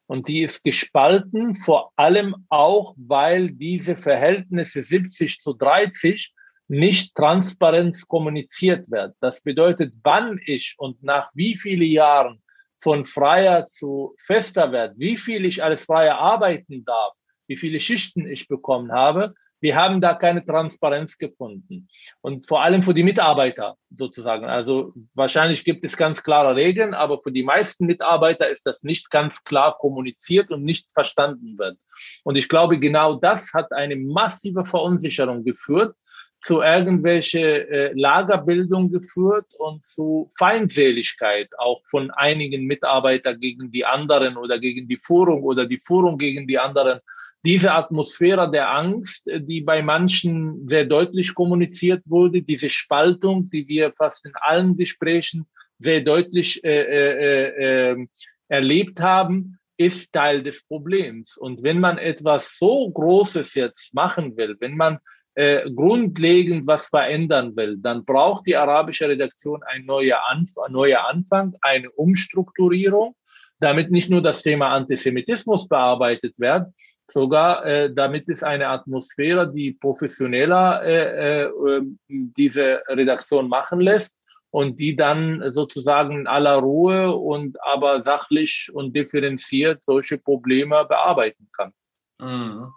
[0.09, 6.33] Und die ist gespalten, vor allem auch, weil diese Verhältnisse 70 zu 30
[6.67, 9.13] nicht transparent kommuniziert werden.
[9.19, 12.41] Das bedeutet, wann ich und nach wie vielen Jahren
[12.79, 17.13] von freier zu fester werde, wie viel ich als freier arbeiten darf,
[17.45, 21.87] wie viele Schichten ich bekommen habe, wir haben da keine Transparenz gefunden.
[22.21, 24.45] Und vor allem für die Mitarbeiter sozusagen.
[24.45, 29.09] Also wahrscheinlich gibt es ganz klare Regeln, aber für die meisten Mitarbeiter ist das nicht
[29.09, 31.77] ganz klar kommuniziert und nicht verstanden wird.
[32.23, 35.95] Und ich glaube, genau das hat eine massive Verunsicherung geführt,
[36.41, 44.37] zu irgendwelche äh, Lagerbildung geführt und zu Feindseligkeit auch von einigen Mitarbeitern gegen die anderen
[44.37, 47.01] oder gegen die Führung oder die Führung gegen die anderen
[47.43, 53.67] diese Atmosphäre der Angst, äh, die bei manchen sehr deutlich kommuniziert wurde, diese Spaltung, die
[53.67, 55.47] wir fast in allen Gesprächen
[55.77, 58.09] sehr deutlich äh, äh, äh, ähm,
[58.49, 61.37] erlebt haben, ist Teil des Problems.
[61.37, 64.99] Und wenn man etwas so Großes jetzt machen will, wenn man
[65.39, 71.55] äh, grundlegend was verändern will, dann braucht die arabische Redaktion ein neuer, Anf neuer Anfang,
[71.61, 73.15] eine Umstrukturierung,
[73.61, 76.67] damit nicht nur das Thema Antisemitismus bearbeitet wird,
[77.07, 84.13] sogar äh, damit es eine Atmosphäre, die professioneller äh, äh, ähm, diese Redaktion machen lässt
[84.51, 91.47] und die dann sozusagen in aller Ruhe und aber sachlich und differenziert solche Probleme bearbeiten
[91.55, 91.71] kann.
[92.19, 92.73] Mhm.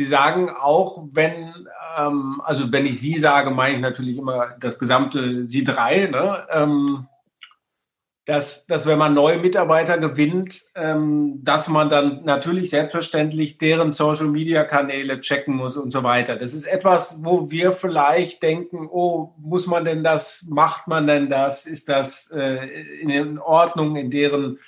[0.00, 1.52] Sie sagen auch, wenn,
[1.98, 6.46] ähm, also wenn ich Sie sage, meine ich natürlich immer das gesamte Sie drei, ne?
[6.50, 7.06] ähm,
[8.24, 15.20] dass, dass wenn man neue Mitarbeiter gewinnt, ähm, dass man dann natürlich selbstverständlich deren Social-Media-Kanäle
[15.20, 16.36] checken muss und so weiter.
[16.36, 21.28] Das ist etwas, wo wir vielleicht denken, oh, muss man denn das, macht man denn
[21.28, 22.64] das, ist das äh,
[23.02, 24.58] in Ordnung, in deren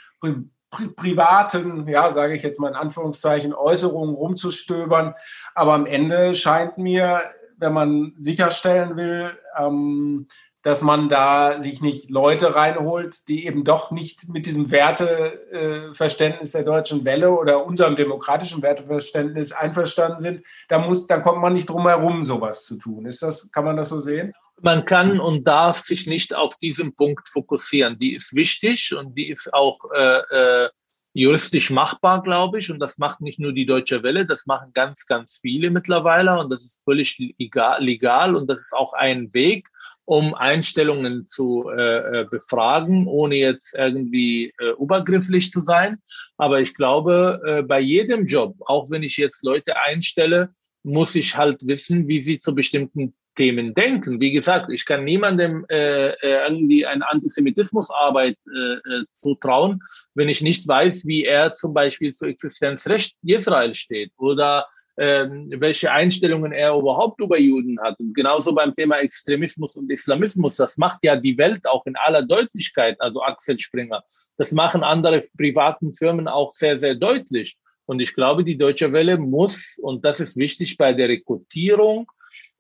[0.97, 5.15] privaten, ja, sage ich jetzt mal in Anführungszeichen, Äußerungen rumzustöbern.
[5.55, 7.23] Aber am Ende scheint mir,
[7.59, 10.27] wenn man sicherstellen will, ähm,
[10.63, 16.63] dass man da sich nicht Leute reinholt, die eben doch nicht mit diesem Werteverständnis der
[16.63, 21.87] deutschen Welle oder unserem demokratischen Werteverständnis einverstanden sind, da muss, da kommt man nicht drum
[21.89, 23.07] herum, sowas zu tun.
[23.07, 24.33] Ist das, kann man das so sehen?
[24.63, 27.99] Man kann und darf sich nicht auf diesen Punkt fokussieren.
[27.99, 30.21] Die ist wichtig und die ist auch äh,
[30.65, 30.69] äh,
[31.15, 32.71] juristisch machbar, glaube ich.
[32.71, 36.39] Und das macht nicht nur die Deutsche Welle, das machen ganz, ganz viele mittlerweile.
[36.39, 39.69] Und das ist völlig legal und das ist auch ein Weg,
[40.05, 45.99] um Einstellungen zu äh, äh, befragen, ohne jetzt irgendwie äh, übergrifflich zu sein.
[46.37, 51.37] Aber ich glaube, äh, bei jedem Job, auch wenn ich jetzt Leute einstelle, muss ich
[51.37, 54.21] halt wissen, wie sie zu bestimmten Themen denken.
[54.21, 59.81] Wie gesagt, ich kann niemandem äh, äh irgendwie eine Antisemitismusarbeit äh, äh, zutrauen,
[60.15, 64.67] wenn ich nicht weiß, wie er zum Beispiel zu Existenzrecht Israel steht oder
[64.99, 67.99] ähm, welche Einstellungen er überhaupt über Juden hat.
[67.99, 72.23] Und genauso beim Thema Extremismus und Islamismus, das macht ja die Welt auch in aller
[72.23, 74.03] Deutlichkeit, also Axel Springer.
[74.37, 77.57] Das machen andere privaten Firmen auch sehr, sehr deutlich.
[77.87, 82.11] Und ich glaube, die Deutsche Welle muss, und das ist wichtig bei der Rekrutierung,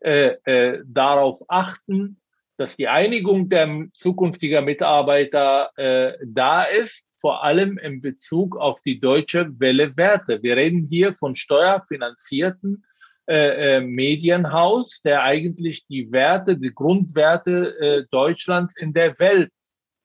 [0.00, 2.20] äh, äh, darauf achten,
[2.56, 9.00] dass die Einigung der zukünftiger Mitarbeiter äh, da ist, vor allem in Bezug auf die
[9.00, 10.42] deutsche Welle Werte.
[10.42, 12.84] Wir reden hier von steuerfinanzierten
[13.28, 19.52] äh, äh, Medienhaus, der eigentlich die Werte, die Grundwerte äh, Deutschlands in der Welt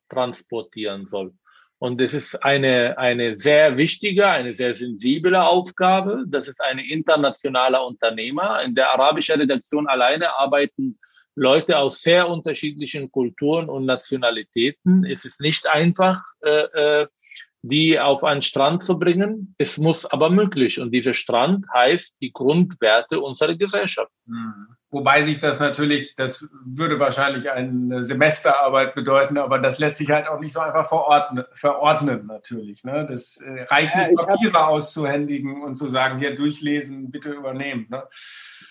[0.10, 1.34] transportieren soll.
[1.80, 6.26] Und es ist eine, eine sehr wichtige, eine sehr sensible Aufgabe.
[6.28, 8.64] Das ist ein internationaler Unternehmer.
[8.64, 10.98] In der arabischen Redaktion alleine arbeiten
[11.36, 15.06] Leute aus sehr unterschiedlichen Kulturen und Nationalitäten.
[15.06, 17.08] Es ist nicht einfach, äh, äh
[17.64, 19.56] die auf einen Strand zu bringen.
[19.58, 20.80] Es muss aber möglich.
[20.80, 24.12] Und dieser Strand heißt die Grundwerte unserer Gesellschaft.
[24.26, 24.77] Mhm.
[24.90, 30.28] Wobei sich das natürlich, das würde wahrscheinlich eine Semesterarbeit bedeuten, aber das lässt sich halt
[30.30, 32.86] auch nicht so einfach verordnen, verordnen natürlich.
[32.86, 33.06] Ne?
[33.06, 37.88] Das äh, reicht nicht, Papiere auszuhändigen und zu sagen, hier durchlesen, bitte übernehmen.
[37.90, 38.04] Ne?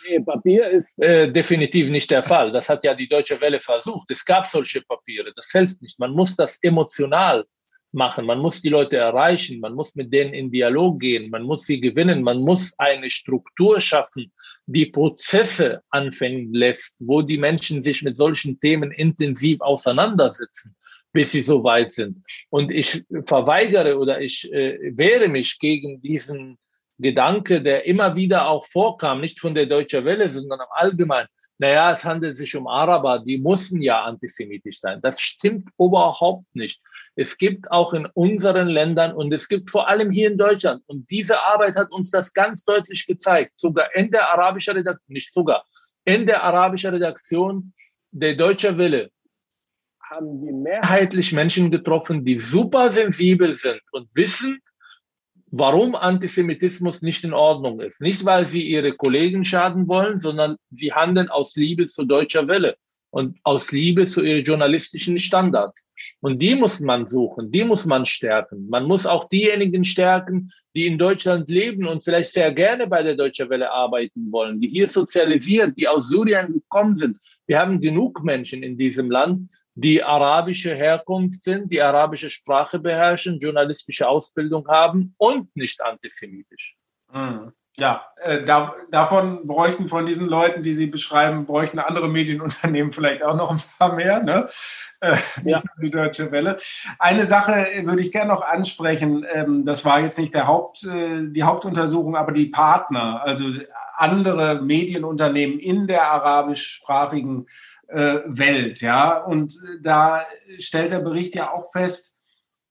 [0.09, 2.51] Nee, Papier ist äh, definitiv nicht der Fall.
[2.51, 4.11] Das hat ja die Deutsche Welle versucht.
[4.11, 5.33] Es gab solche Papiere.
[5.37, 5.99] Das hilft nicht.
[5.99, 7.45] Man muss das emotional
[7.93, 8.27] machen.
[8.27, 11.81] Man muss die Leute erreichen, man muss mit denen in Dialog gehen, man muss sie
[11.81, 14.33] gewinnen, man muss eine Struktur schaffen,
[14.67, 20.77] die Prozesse anfangen lässt, wo die Menschen sich mit solchen Themen intensiv auseinandersetzen,
[21.13, 22.23] bis sie so weit sind.
[22.51, 26.59] Und ich verweigere oder ich äh, wehre mich gegen diesen
[26.99, 31.29] Gedanke, der immer wieder auch vorkam, nicht von der Deutschen Welle, sondern am Allgemeinen.
[31.59, 35.01] Naja, es handelt sich um Araber, die mussten ja antisemitisch sein.
[35.01, 36.83] Das stimmt überhaupt nicht.
[37.15, 40.83] Es gibt auch in unseren Ländern und es gibt vor allem hier in Deutschland.
[40.87, 43.53] Und diese Arbeit hat uns das ganz deutlich gezeigt.
[43.57, 45.65] Sogar in der arabischen Redaktion, nicht sogar,
[46.05, 47.73] in der arabischen Redaktion
[48.11, 49.11] der Deutsche Welle
[50.11, 54.61] haben wir mehrheitlich Menschen getroffen, die super sensibel sind und wissen,
[55.59, 58.01] warum Antisemitismus nicht in Ordnung ist.
[58.01, 62.77] Nicht, weil sie ihre Kollegen schaden wollen, sondern sie handeln aus Liebe zu deutscher Welle
[63.11, 65.83] und aus Liebe zu ihren journalistischen Standards.
[66.21, 68.69] Und die muss man suchen, die muss man stärken.
[68.69, 73.15] Man muss auch diejenigen stärken, die in Deutschland leben und vielleicht sehr gerne bei der
[73.15, 77.19] Deutschen Welle arbeiten wollen, die hier sozialisiert, die aus Syrien gekommen sind.
[77.47, 83.39] Wir haben genug Menschen in diesem Land, die arabische Herkunft sind, die arabische Sprache beherrschen,
[83.39, 86.75] journalistische Ausbildung haben und nicht antisemitisch.
[87.13, 87.53] Mhm.
[87.79, 93.23] Ja, äh, da, davon bräuchten von diesen Leuten, die Sie beschreiben, bräuchten andere Medienunternehmen vielleicht
[93.23, 94.47] auch noch ein paar mehr, ne?
[95.01, 96.57] Äh, nur die Deutsche Welle.
[96.99, 99.27] Eine Sache würde ich gerne noch ansprechen.
[99.31, 103.45] Ähm, das war jetzt nicht der Haupt, äh, die Hauptuntersuchung, aber die Partner, also
[103.95, 107.51] andere Medienunternehmen in der arabischsprachigen äh,
[107.89, 108.81] Welt.
[108.81, 110.23] Ja, und äh, da
[110.59, 112.17] stellt der Bericht ja auch fest,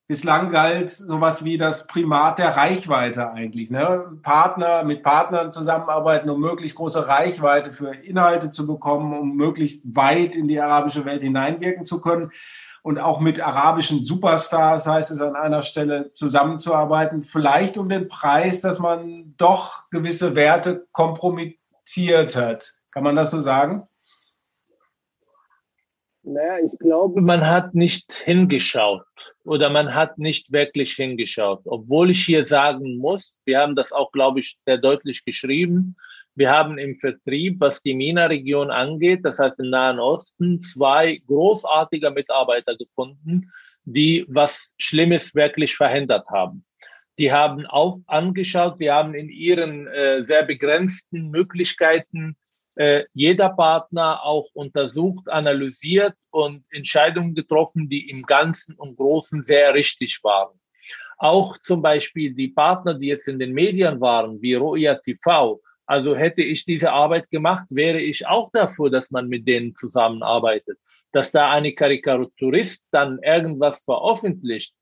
[0.08, 3.71] bislang galt sowas wie das Primat der Reichweite eigentlich.
[3.71, 4.19] Ne?
[4.21, 10.36] Partner mit Partnern zusammenarbeiten, um möglichst große Reichweite für Inhalte zu bekommen, um möglichst weit
[10.36, 12.32] in die arabische Welt hineinwirken zu können.
[12.84, 18.62] Und auch mit arabischen Superstars heißt es an einer Stelle zusammenzuarbeiten, vielleicht um den Preis,
[18.62, 22.73] dass man doch gewisse Werte kompromittiert hat.
[22.91, 23.88] Kann man das so sagen?
[26.27, 29.03] Naja, ich glaube, man hat nicht hingeschaut
[29.43, 31.61] oder man hat nicht wirklich hingeschaut.
[31.65, 35.95] Obwohl ich hier sagen muss, wir haben das auch, glaube ich, sehr deutlich geschrieben.
[36.33, 42.09] Wir haben im Vertrieb, was die MENA-Region angeht, das heißt im Nahen Osten, zwei großartige
[42.09, 43.51] Mitarbeiter gefunden,
[43.83, 46.65] die was Schlimmes wirklich verhindert haben.
[47.19, 52.35] Die haben auch angeschaut, wir haben in ihren äh, sehr begrenzten Möglichkeiten
[52.75, 59.73] äh, jeder Partner auch untersucht, analysiert und Entscheidungen getroffen, die im Ganzen und Großen sehr
[59.73, 60.59] richtig waren.
[61.17, 65.61] Auch zum Beispiel die Partner, die jetzt in den Medien waren, wie Roya TV.
[65.85, 70.77] Also hätte ich diese Arbeit gemacht, wäre ich auch dafür, dass man mit denen zusammenarbeitet.
[71.11, 74.73] Dass da eine Karikaturist dann irgendwas veröffentlicht,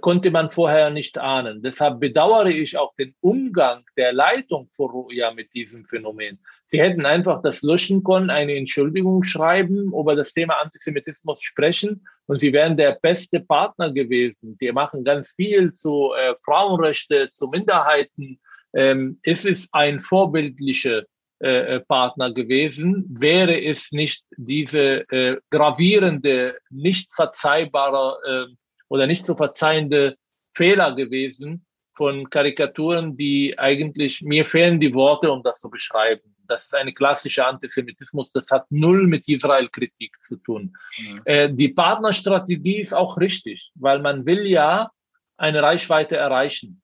[0.00, 1.62] konnte man vorher nicht ahnen.
[1.62, 6.38] Deshalb bedauere ich auch den Umgang der Leitung von Ruya mit diesem Phänomen.
[6.66, 12.40] Sie hätten einfach das löschen können, eine Entschuldigung schreiben, über das Thema Antisemitismus sprechen und
[12.40, 14.56] sie wären der beste Partner gewesen.
[14.60, 18.40] Sie machen ganz viel zu äh, Frauenrechte, zu Minderheiten.
[18.74, 21.02] Ähm, es ist ein vorbildlicher
[21.40, 28.54] äh, Partner gewesen, wäre es nicht diese äh, gravierende, nicht verzeihbare äh,
[28.92, 30.16] oder nicht zu verzeihende
[30.54, 31.64] Fehler gewesen
[31.96, 36.36] von Karikaturen, die eigentlich, mir fehlen die Worte, um das zu beschreiben.
[36.46, 40.74] Das ist eine klassische Antisemitismus, das hat null mit Israel-Kritik zu tun.
[40.98, 41.22] Mhm.
[41.24, 44.90] Äh, die Partnerstrategie ist auch richtig, weil man will ja
[45.38, 46.82] eine Reichweite erreichen,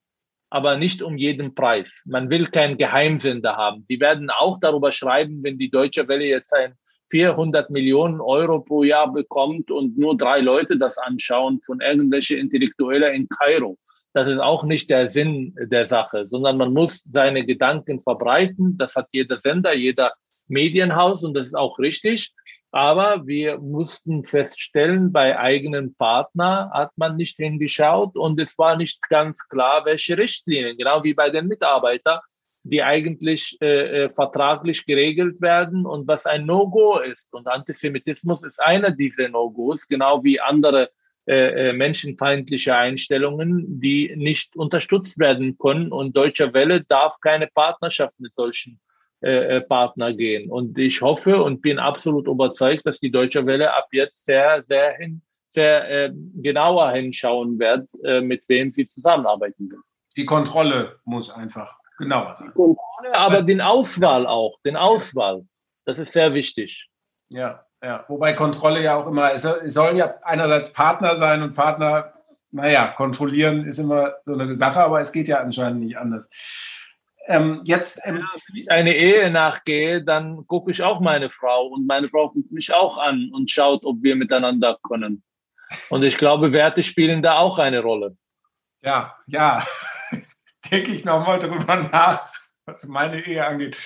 [0.49, 2.01] aber nicht um jeden Preis.
[2.07, 3.85] Man will keinen Geheimsender haben.
[3.87, 6.73] Die werden auch darüber schreiben, wenn die Deutsche Welle jetzt ein
[7.09, 13.13] 400 Millionen Euro pro Jahr bekommt und nur drei Leute das anschauen von irgendwelche Intellektuelle
[13.13, 13.77] in Kairo.
[14.13, 18.77] Das ist auch nicht der Sinn der Sache, sondern man muss seine Gedanken verbreiten.
[18.77, 20.13] Das hat jeder Sender, jeder
[20.47, 22.33] Medienhaus und das ist auch richtig.
[22.71, 29.01] Aber wir mussten feststellen, bei eigenen Partner hat man nicht hingeschaut und es war nicht
[29.09, 32.19] ganz klar, welche Richtlinien, genau wie bei den Mitarbeitern,
[32.69, 37.33] die eigentlich äh, äh, vertraglich geregelt werden und was ein No-Go ist.
[37.33, 40.89] Und Antisemitismus ist einer dieser No-Gos, genau wie andere
[41.27, 45.91] äh, äh, menschenfeindliche Einstellungen, die nicht unterstützt werden können.
[45.91, 48.79] Und Deutsche Welle darf keine Partnerschaft mit solchen
[49.21, 50.49] äh, äh, Partner gehen.
[50.49, 54.95] Und ich hoffe und bin absolut überzeugt, dass die Deutsche Welle ab jetzt sehr, sehr
[54.95, 55.21] hin,
[55.53, 59.81] sehr äh, genauer hinschauen wird, äh, mit wem sie zusammenarbeiten will.
[60.15, 62.51] Die Kontrolle muss einfach genauer sein.
[63.13, 65.45] aber den Auswahl auch, den Auswahl.
[65.85, 66.89] Das ist sehr wichtig.
[67.29, 68.05] Ja, ja.
[68.07, 72.13] Wobei Kontrolle ja auch immer, es sollen ja einerseits Partner sein und Partner,
[72.51, 76.29] naja, kontrollieren ist immer so eine Sache, aber es geht ja anscheinend nicht anders.
[77.27, 81.85] Ähm, jetzt ähm, Wenn ich eine Ehe nachgehe, dann gucke ich auch meine Frau und
[81.85, 85.23] meine Frau guckt mich auch an und schaut, ob wir miteinander können.
[85.89, 88.17] Und ich glaube, Werte spielen da auch eine Rolle.
[88.81, 89.63] Ja, ja,
[90.69, 92.31] denke ich nochmal drüber nach,
[92.65, 93.77] was meine Ehe angeht.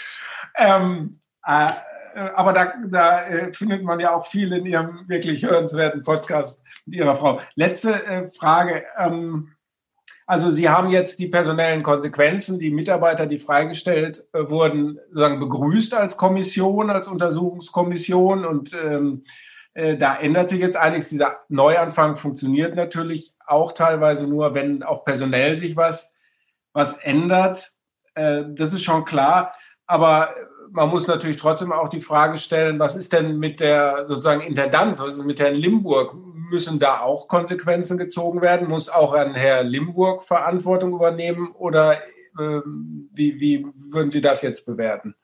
[0.56, 1.70] Ähm, äh,
[2.16, 7.00] aber da, da äh, findet man ja auch viel in Ihrem wirklich hörenswerten Podcast mit
[7.00, 7.42] Ihrer Frau.
[7.56, 8.84] Letzte äh, Frage.
[8.98, 9.54] Ähm,
[10.26, 15.94] also Sie haben jetzt die personellen Konsequenzen, die Mitarbeiter, die freigestellt äh, wurden, sozusagen begrüßt
[15.96, 19.24] als Kommission, als Untersuchungskommission und ähm,
[19.74, 21.10] äh, da ändert sich jetzt einiges.
[21.10, 26.13] Dieser Neuanfang funktioniert natürlich auch teilweise nur, wenn auch personell sich was
[26.74, 27.70] was ändert.
[28.16, 29.54] Äh, das ist schon klar.
[29.86, 30.36] Aber
[30.72, 35.02] man muss natürlich trotzdem auch die Frage stellen, was ist denn mit der sozusagen Intendanz,
[35.02, 36.16] was ist mit Herrn Limburg?
[36.52, 38.68] Müssen da auch Konsequenzen gezogen werden?
[38.68, 41.52] Muss auch ein Herr Limburg Verantwortung übernehmen?
[41.52, 42.02] Oder
[42.40, 45.16] äh, wie, wie würden Sie das jetzt bewerten?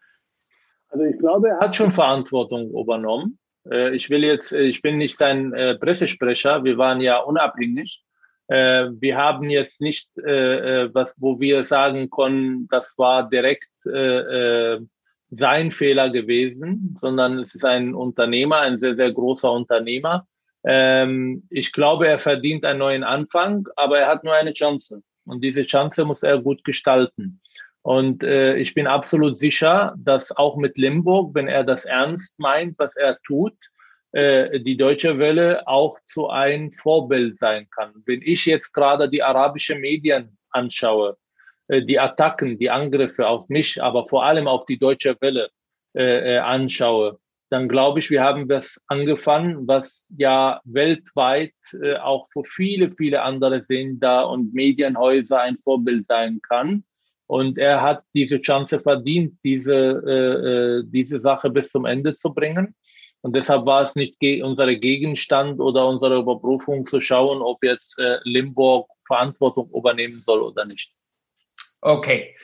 [0.89, 3.37] Also ich glaube, er hat schon Verantwortung übernommen.
[3.69, 8.03] Äh, ich will jetzt, ich bin nicht ein äh, Pressesprecher, wir waren ja unabhängig.
[8.49, 13.69] Äh, wir haben jetzt nicht, äh, äh, was, wo wir sagen können, das war direkt
[13.85, 14.81] äh, äh,
[15.29, 20.25] sein Fehler gewesen, sondern es ist ein Unternehmer, ein sehr, sehr großer Unternehmer.
[20.65, 25.03] Ähm, ich glaube, er verdient einen neuen Anfang, aber er hat nur eine Chance.
[25.25, 27.39] Und diese Chance muss er gut gestalten.
[27.83, 32.79] Und äh, ich bin absolut sicher, dass auch mit Limburg, wenn er das ernst meint,
[32.79, 33.55] was er tut,
[34.11, 37.93] äh, die Deutsche Welle auch zu ein Vorbild sein kann.
[38.05, 41.17] Wenn ich jetzt gerade die arabische Medien anschaue,
[41.67, 45.49] äh, die Attacken, die Angriffe auf mich, aber vor allem auf die Deutsche Welle
[45.95, 52.27] äh, äh anschaue, dann glaube ich, wir haben das angefangen, was ja weltweit äh, auch
[52.31, 56.83] für viele, viele andere Sender und Medienhäuser ein Vorbild sein kann.
[57.25, 62.75] Und er hat diese Chance verdient, diese, äh, diese Sache bis zum Ende zu bringen.
[63.21, 68.17] Und deshalb war es nicht unser Gegenstand oder unsere Überprüfung zu schauen, ob jetzt äh,
[68.23, 70.91] Limburg Verantwortung übernehmen soll oder nicht.
[71.81, 72.35] Okay.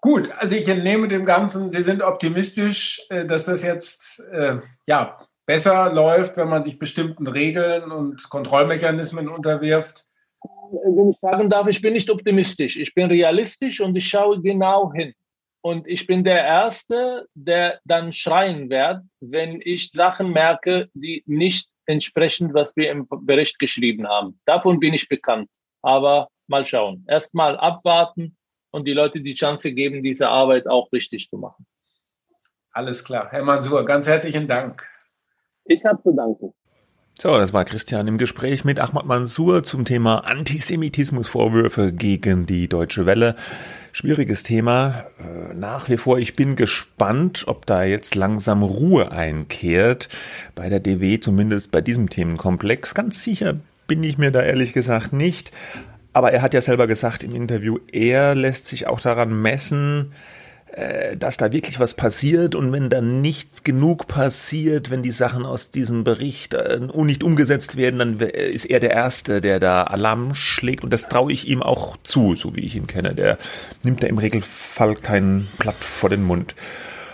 [0.00, 5.18] Gut, also ich entnehme dem Ganzen, Sie sind optimistisch, äh, dass das jetzt äh, ja,
[5.46, 10.06] besser läuft, wenn man sich bestimmten Regeln und Kontrollmechanismen unterwirft.
[10.42, 14.92] Wenn ich sagen darf, ich bin nicht optimistisch, ich bin realistisch und ich schaue genau
[14.92, 15.14] hin.
[15.64, 21.70] Und ich bin der Erste, der dann schreien wird, wenn ich Sachen merke, die nicht
[21.86, 24.38] entsprechen, was wir im Bericht geschrieben haben.
[24.44, 25.48] Davon bin ich bekannt.
[25.80, 27.06] Aber mal schauen.
[27.08, 28.36] Erstmal abwarten
[28.72, 31.64] und die Leute die Chance geben, diese Arbeit auch richtig zu machen.
[32.72, 33.28] Alles klar.
[33.30, 34.86] Herr Mansur, ganz herzlichen Dank.
[35.64, 36.52] Ich habe zu danken.
[37.16, 43.06] So, das war Christian im Gespräch mit Ahmad Mansour zum Thema Antisemitismusvorwürfe gegen die Deutsche
[43.06, 43.36] Welle.
[43.92, 45.06] Schwieriges Thema.
[45.20, 50.08] Äh, nach wie vor, ich bin gespannt, ob da jetzt langsam Ruhe einkehrt.
[50.56, 52.94] Bei der DW, zumindest bei diesem Themenkomplex.
[52.94, 53.54] Ganz sicher
[53.86, 55.52] bin ich mir da ehrlich gesagt nicht.
[56.12, 60.12] Aber er hat ja selber gesagt im Interview, er lässt sich auch daran messen,
[60.76, 65.46] äh, dass da wirklich was passiert und wenn dann nicht genug passiert, wenn die Sachen
[65.46, 70.34] aus diesem Bericht äh, nicht umgesetzt werden, dann ist er der Erste, der da Alarm
[70.34, 73.14] schlägt und das traue ich ihm auch zu, so wie ich ihn kenne.
[73.14, 73.38] Der
[73.84, 76.56] nimmt da im Regelfall kein Blatt vor den Mund.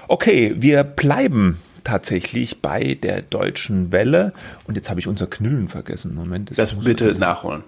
[0.08, 4.32] Okay, wir bleiben tatsächlich bei der deutschen Welle
[4.66, 6.14] und jetzt habe ich unser Knüllen vergessen.
[6.14, 6.50] Moment.
[6.50, 7.62] Das, das bitte nachholen.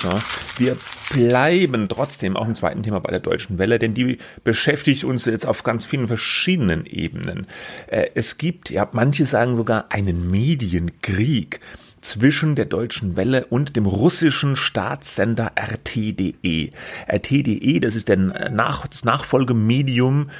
[0.00, 0.10] So,
[0.58, 0.76] wir
[1.12, 5.46] bleiben trotzdem auch im zweiten Thema bei der Deutschen Welle, denn die beschäftigt uns jetzt
[5.46, 7.46] auf ganz vielen verschiedenen Ebenen.
[7.88, 11.60] Äh, es gibt, ja, manche sagen sogar einen Medienkrieg
[12.00, 16.70] zwischen der Deutschen Welle und dem russischen Staatssender RT.de.
[17.08, 20.30] RT.de, das ist der Nach das Nachfolgemedium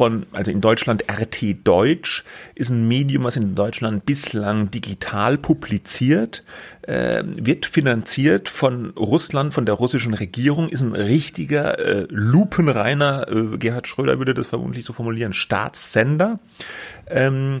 [0.00, 2.24] von, also in Deutschland RT Deutsch,
[2.54, 6.42] ist ein Medium, was in Deutschland bislang digital publiziert,
[6.80, 13.58] äh, wird finanziert von Russland, von der russischen Regierung, ist ein richtiger, äh, lupenreiner, äh,
[13.58, 16.38] Gerhard Schröder würde das vermutlich so formulieren, Staatssender.
[17.06, 17.60] Ähm,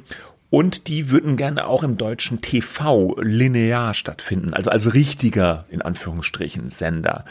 [0.50, 6.70] und die würden gerne auch im deutschen TV linear stattfinden, also als richtiger, in Anführungsstrichen,
[6.70, 7.24] Sender.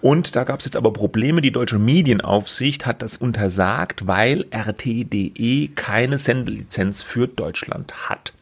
[0.00, 1.40] Und da gab es jetzt aber Probleme.
[1.40, 8.32] Die deutsche Medienaufsicht hat das untersagt, weil RT.de keine Sendelizenz für Deutschland hat.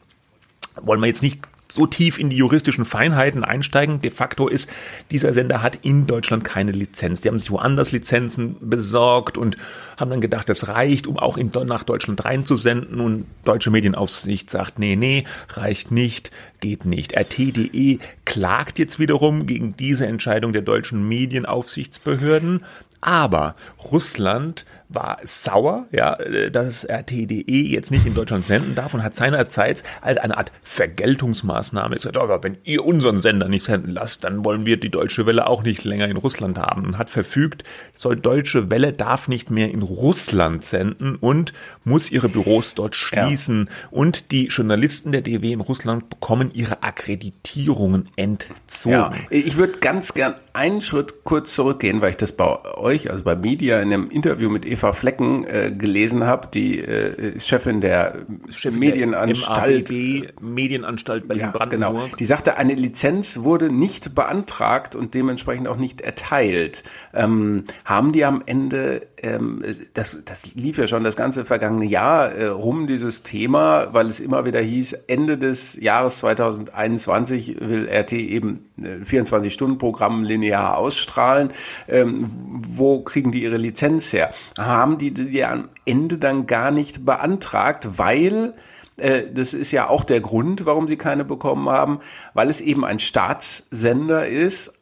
[0.77, 1.41] Wollen wir jetzt nicht
[1.71, 4.01] so tief in die juristischen Feinheiten einsteigen.
[4.01, 4.71] De facto ist,
[5.11, 7.21] dieser Sender hat in Deutschland keine Lizenz.
[7.21, 9.57] Die haben sich woanders Lizenzen besorgt und
[9.99, 13.01] haben dann gedacht, das reicht, um auch in, nach Deutschland reinzusenden.
[13.01, 17.15] Und deutsche Medienaufsicht sagt, nee, nee, reicht nicht, geht nicht.
[17.17, 22.65] RT.de klagt jetzt wiederum gegen diese Entscheidung der deutschen Medienaufsichtsbehörden.
[23.01, 23.55] Aber
[23.93, 26.17] Russland war sauer, ja,
[26.51, 31.97] dass RTDE jetzt nicht in Deutschland senden darf und hat seinerzeit als eine Art Vergeltungsmaßnahme
[31.97, 35.47] gesagt, aber wenn ihr unseren Sender nicht senden lasst, dann wollen wir die Deutsche Welle
[35.47, 37.65] auch nicht länger in Russland haben und hat verfügt,
[37.95, 41.53] soll Deutsche Welle darf nicht mehr in Russland senden und
[41.85, 43.89] muss ihre Büros dort schließen ja.
[43.91, 48.93] und die Journalisten der DW in Russland bekommen ihre Akkreditierungen entzogen.
[48.93, 53.23] Ja, ich würde ganz gern einen Schritt kurz zurückgehen, weil ich das bei euch, also
[53.23, 58.27] bei Media in einem Interview mit Eva Flecken äh, gelesen habe, die äh, Chefin der
[58.51, 59.89] Chefin Medienanstalt.
[59.89, 61.95] Der Medienanstalt Berlin-Brandenburg.
[61.95, 62.17] Ja, genau.
[62.19, 66.83] Die sagte, eine Lizenz wurde nicht beantragt und dementsprechend auch nicht erteilt.
[67.15, 69.63] Ähm, haben die am Ende, ähm,
[69.95, 74.21] das, das lief ja schon das ganze vergangene Jahr äh, rum, dieses Thema, weil es
[74.21, 81.51] immer wieder hieß, Ende des Jahres 2021 will RT eben 24-Stunden-Programm linear linear ausstrahlen.
[81.89, 84.33] Ähm, wo kriegen die ihre Lizenz her?
[84.59, 88.55] Haben die die am Ende dann gar nicht beantragt, weil
[88.97, 92.01] äh, das ist ja auch der Grund, warum sie keine bekommen haben,
[92.35, 94.75] weil es eben ein Staatssender ist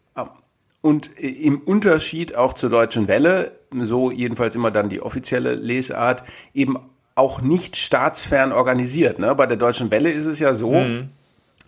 [0.82, 6.76] und im Unterschied auch zur Deutschen Welle, so jedenfalls immer dann die offizielle Lesart, eben
[7.14, 9.18] auch nicht staatsfern organisiert.
[9.18, 9.34] Ne?
[9.34, 11.08] Bei der Deutschen Welle ist es ja so, mhm.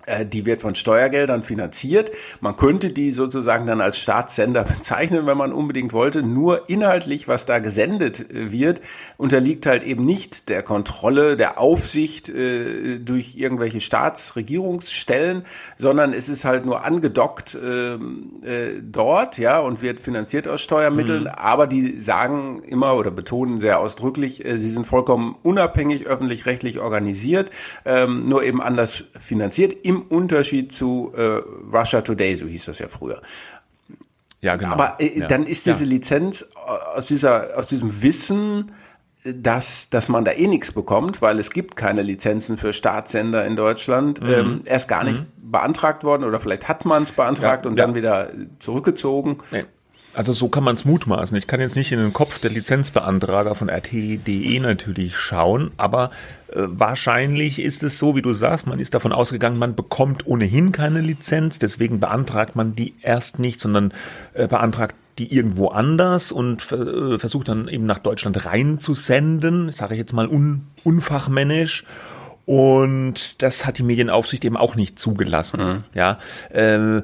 [0.08, 2.10] Äh, die wird von Steuergeldern finanziert.
[2.40, 6.22] Man könnte die sozusagen dann als Staatssender bezeichnen, wenn man unbedingt wollte.
[6.22, 8.80] Nur inhaltlich, was da gesendet äh, wird,
[9.16, 15.44] unterliegt halt eben nicht der Kontrolle, der Aufsicht äh, durch irgendwelche Staatsregierungsstellen,
[15.76, 21.24] sondern es ist halt nur angedockt äh, äh, dort, ja, und wird finanziert aus Steuermitteln.
[21.24, 21.28] Mhm.
[21.28, 27.50] Aber die sagen immer oder betonen sehr ausdrücklich, äh, sie sind vollkommen unabhängig, öffentlich-rechtlich organisiert,
[27.84, 29.74] ähm, nur eben anders finanziert.
[29.82, 31.42] Im Unterschied zu äh,
[31.72, 33.22] Russia Today, so hieß das ja früher.
[34.40, 34.72] Ja, genau.
[34.72, 35.26] Aber äh, ja.
[35.26, 35.90] dann ist diese ja.
[35.90, 38.72] Lizenz äh, aus dieser, aus diesem Wissen,
[39.24, 43.56] dass, dass man da eh nichts bekommt, weil es gibt keine Lizenzen für Staatssender in
[43.56, 44.30] Deutschland, mhm.
[44.30, 45.50] ähm, erst gar nicht mhm.
[45.50, 49.38] beantragt worden oder vielleicht hat man es beantragt ja, und dann wieder zurückgezogen.
[49.50, 49.64] Nee.
[50.14, 51.36] Also so kann man es mutmaßen.
[51.36, 56.10] Ich kann jetzt nicht in den Kopf der Lizenzbeantrager von RT.de natürlich schauen, aber
[56.47, 60.72] äh, wahrscheinlich ist es so, wie du sagst, man ist davon ausgegangen, man bekommt ohnehin
[60.72, 63.92] keine Lizenz, deswegen beantragt man die erst nicht, sondern
[64.34, 69.98] äh, beantragt die irgendwo anders und äh, versucht dann eben nach Deutschland reinzusenden, sage ich
[69.98, 71.84] jetzt mal un, unfachmännisch.
[72.46, 75.60] Und das hat die Medienaufsicht eben auch nicht zugelassen.
[75.60, 75.84] Mhm.
[75.92, 76.18] Ja,
[76.50, 77.02] äh,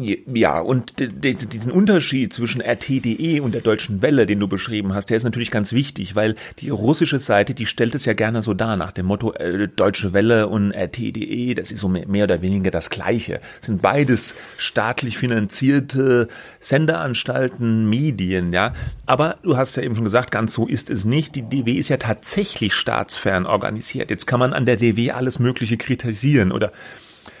[0.00, 5.16] ja, und diesen Unterschied zwischen RT.de und der Deutschen Welle, den du beschrieben hast, der
[5.16, 8.76] ist natürlich ganz wichtig, weil die russische Seite, die stellt es ja gerne so dar,
[8.76, 12.90] nach dem Motto äh, Deutsche Welle und RT.de, das ist so mehr oder weniger das
[12.90, 13.40] Gleiche.
[13.58, 16.28] Das sind beides staatlich finanzierte
[16.60, 18.72] Senderanstalten, Medien, ja.
[19.06, 21.34] Aber du hast ja eben schon gesagt, ganz so ist es nicht.
[21.36, 24.10] Die DW ist ja tatsächlich staatsfern organisiert.
[24.10, 26.72] Jetzt kann man an der DW alles Mögliche kritisieren oder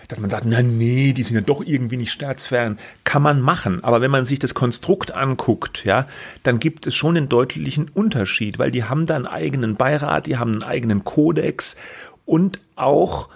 [0.08, 3.82] dass man sagt, na nee, die sind ja doch irgendwie nicht staatsfern, kann man machen.
[3.82, 6.06] Aber wenn man sich das Konstrukt anguckt, ja,
[6.42, 10.36] dann gibt es schon einen deutlichen Unterschied, weil die haben da einen eigenen Beirat, die
[10.36, 11.76] haben einen eigenen Kodex
[12.24, 13.28] und auch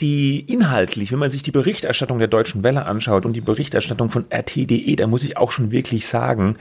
[0.00, 4.24] die inhaltlich, wenn man sich die Berichterstattung der Deutschen Welle anschaut und die Berichterstattung von
[4.34, 6.56] RT.de, da muss ich auch schon wirklich sagen,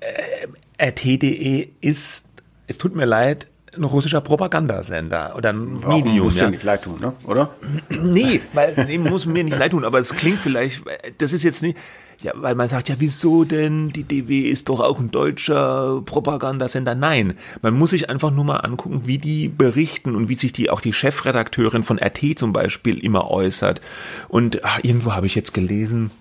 [0.00, 2.26] äh, RT.de ist,
[2.66, 6.24] es tut mir leid, ein russischer Propagandasender oder ein Warum Medium.
[6.24, 7.14] Muss ja nicht leid tun, ne?
[7.24, 7.54] oder?
[8.02, 10.82] nee, weil dem muss mir nicht leid tun, aber es klingt vielleicht,
[11.18, 11.76] das ist jetzt nicht,
[12.20, 13.90] ja, weil man sagt, ja, wieso denn?
[13.90, 16.94] Die DW ist doch auch ein deutscher Propagandasender.
[16.94, 20.70] Nein, man muss sich einfach nur mal angucken, wie die berichten und wie sich die
[20.70, 23.80] auch die Chefredakteurin von RT zum Beispiel immer äußert.
[24.28, 26.12] Und ach, irgendwo habe ich jetzt gelesen,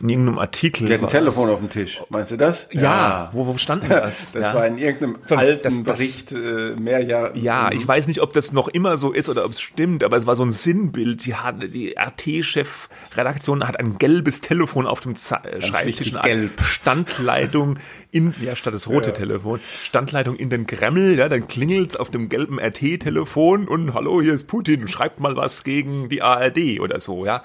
[0.00, 0.86] in irgendeinem Artikel.
[0.86, 2.00] Der hat ein Telefon auf dem Tisch.
[2.08, 2.68] Meinst du das?
[2.70, 2.82] Ja.
[2.82, 3.30] ja.
[3.32, 4.32] Wo, wo stand denn das?
[4.32, 4.54] Das ja.
[4.54, 7.36] war in irgendeinem so, alten das, das, Bericht äh, mehr Jahre.
[7.36, 10.16] Ja, ich weiß nicht, ob das noch immer so ist oder ob es stimmt, aber
[10.16, 11.20] es war so ein Sinnbild.
[11.20, 16.14] Sie hat, die RT-Chefredaktion hat ein gelbes Telefon auf dem Z Schreibtisch.
[16.22, 16.62] Gelb.
[16.62, 17.78] Standleitung
[18.14, 19.12] in, ja, statt das rote ja.
[19.12, 24.34] Telefon, Standleitung in den Kreml, ja, dann klingelt's auf dem gelben RT-Telefon und hallo, hier
[24.34, 27.42] ist Putin, schreibt mal was gegen die ARD oder so, ja.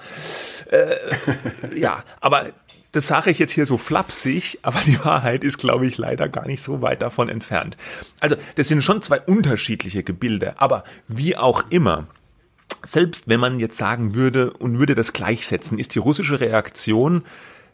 [0.70, 0.94] Äh,
[1.76, 2.46] ja, aber
[2.92, 6.46] das sage ich jetzt hier so flapsig, aber die Wahrheit ist, glaube ich, leider gar
[6.46, 7.76] nicht so weit davon entfernt.
[8.20, 12.06] Also, das sind schon zwei unterschiedliche Gebilde, aber wie auch immer,
[12.86, 17.24] selbst wenn man jetzt sagen würde und würde das gleichsetzen, ist die russische Reaktion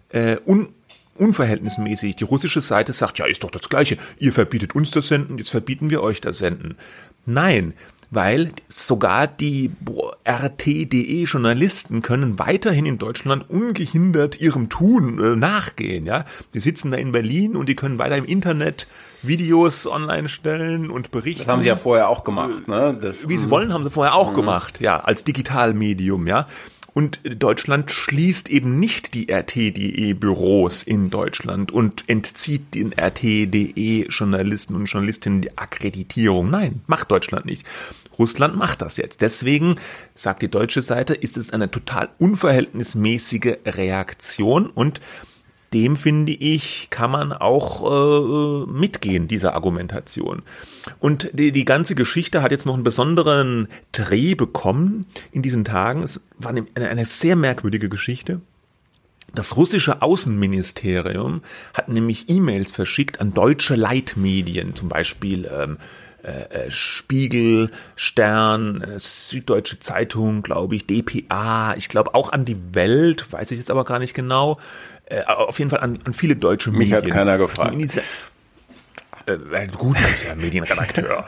[0.09, 0.70] äh, un
[1.16, 2.16] unverhältnismäßig.
[2.16, 3.98] Die russische Seite sagt, ja, ist doch das Gleiche.
[4.18, 6.76] Ihr verbietet uns das Senden, jetzt verbieten wir euch das Senden.
[7.24, 7.74] Nein,
[8.10, 9.70] weil sogar die
[10.24, 16.24] RT.de Journalisten können weiterhin in Deutschland ungehindert ihrem Tun äh, nachgehen, ja.
[16.54, 18.86] Die sitzen da in Berlin und die können weiter im Internet
[19.22, 21.40] Videos online stellen und berichten.
[21.40, 22.96] Das haben sie ja vorher auch gemacht, ne?
[23.00, 24.36] Das, Wie sie wollen, haben sie vorher auch mhm.
[24.36, 26.46] gemacht, ja, als Digitalmedium, ja.
[26.97, 34.86] Und Deutschland schließt eben nicht die RT.de-Büros in Deutschland und entzieht den RT.de Journalisten und
[34.86, 36.49] Journalistinnen die Akkreditierung.
[36.49, 37.66] Nein, macht Deutschland nicht.
[38.18, 39.20] Russland macht das jetzt.
[39.20, 39.76] Deswegen,
[40.14, 45.03] sagt die deutsche Seite, ist es eine total unverhältnismäßige Reaktion und
[45.76, 50.40] dem finde ich, kann man auch äh, mitgehen, dieser Argumentation.
[51.00, 56.02] Und die, die ganze Geschichte hat jetzt noch einen besonderen Dreh bekommen in diesen Tagen.
[56.02, 58.40] Es war eine, eine sehr merkwürdige Geschichte.
[59.34, 61.42] Das russische Außenministerium
[61.74, 65.76] hat nämlich E-Mails verschickt an deutsche Leitmedien, zum Beispiel ähm,
[66.22, 72.56] äh, äh Spiegel, Stern, äh, Süddeutsche Zeitung, glaube ich, DPA, ich glaube auch an die
[72.72, 74.58] Welt, weiß ich jetzt aber gar nicht genau,
[75.07, 76.98] äh, auf jeden Fall an, an viele deutsche Mich Medien.
[76.98, 77.76] Mich hat keiner gefragt.
[79.26, 81.26] Äh, gut, du bist ja Medienredakteur.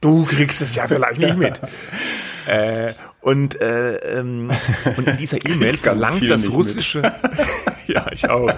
[0.00, 1.60] Du kriegst es ja vielleicht nicht mit.
[2.46, 4.50] äh, und, äh, ähm,
[4.96, 7.02] und in dieser E-Mail verlangt das russische,
[7.86, 8.50] ja, ich auch.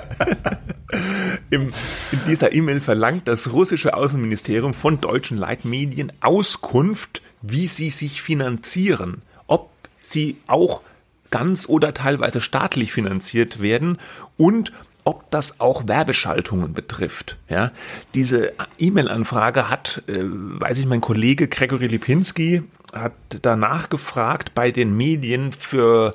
[1.50, 1.72] Im,
[2.12, 9.22] in dieser E-Mail verlangt das russische Außenministerium von deutschen Leitmedien Auskunft, wie sie sich finanzieren,
[9.46, 9.70] ob
[10.02, 10.82] sie auch
[11.30, 13.98] ganz oder teilweise staatlich finanziert werden
[14.36, 14.72] und
[15.04, 17.36] ob das auch Werbeschaltungen betrifft.
[17.48, 17.72] Ja,
[18.14, 22.62] diese E-Mail-Anfrage hat, äh, weiß ich, mein Kollege Gregory Lipinski
[22.92, 23.12] hat
[23.42, 26.14] danach gefragt bei den Medien für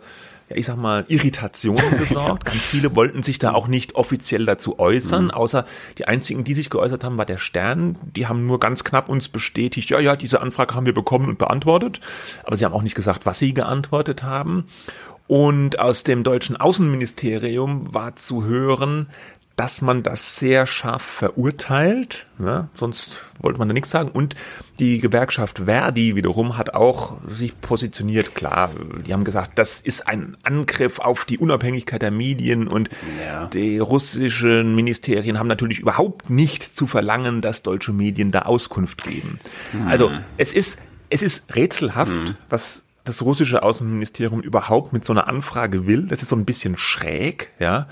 [0.50, 2.46] ja, ich sag mal, Irritationen gesorgt.
[2.46, 5.32] Ganz viele wollten sich da auch nicht offiziell dazu äußern, mhm.
[5.32, 5.66] außer
[5.98, 7.98] die einzigen, die sich geäußert haben, war der Stern.
[8.16, 11.40] Die haben nur ganz knapp uns bestätigt, ja, ja, diese Anfrage haben wir bekommen und
[11.40, 12.00] beantwortet.
[12.44, 14.66] Aber sie haben auch nicht gesagt, was sie geantwortet haben.
[15.28, 19.08] Und aus dem deutschen Außenministerium war zu hören,
[19.56, 24.10] dass man das sehr scharf verurteilt, ja, sonst wollte man da nichts sagen.
[24.10, 24.36] Und
[24.80, 28.72] die Gewerkschaft Verdi wiederum hat auch sich positioniert, klar,
[29.06, 32.90] die haben gesagt, das ist ein Angriff auf die Unabhängigkeit der Medien und
[33.26, 33.46] ja.
[33.48, 39.40] die russischen Ministerien haben natürlich überhaupt nicht zu verlangen, dass deutsche Medien da Auskunft geben.
[39.72, 39.88] Mhm.
[39.88, 42.36] Also es ist, es ist rätselhaft, mhm.
[42.50, 46.08] was das russische Außenministerium überhaupt mit so einer Anfrage will.
[46.08, 47.88] Das ist so ein bisschen schräg, ja.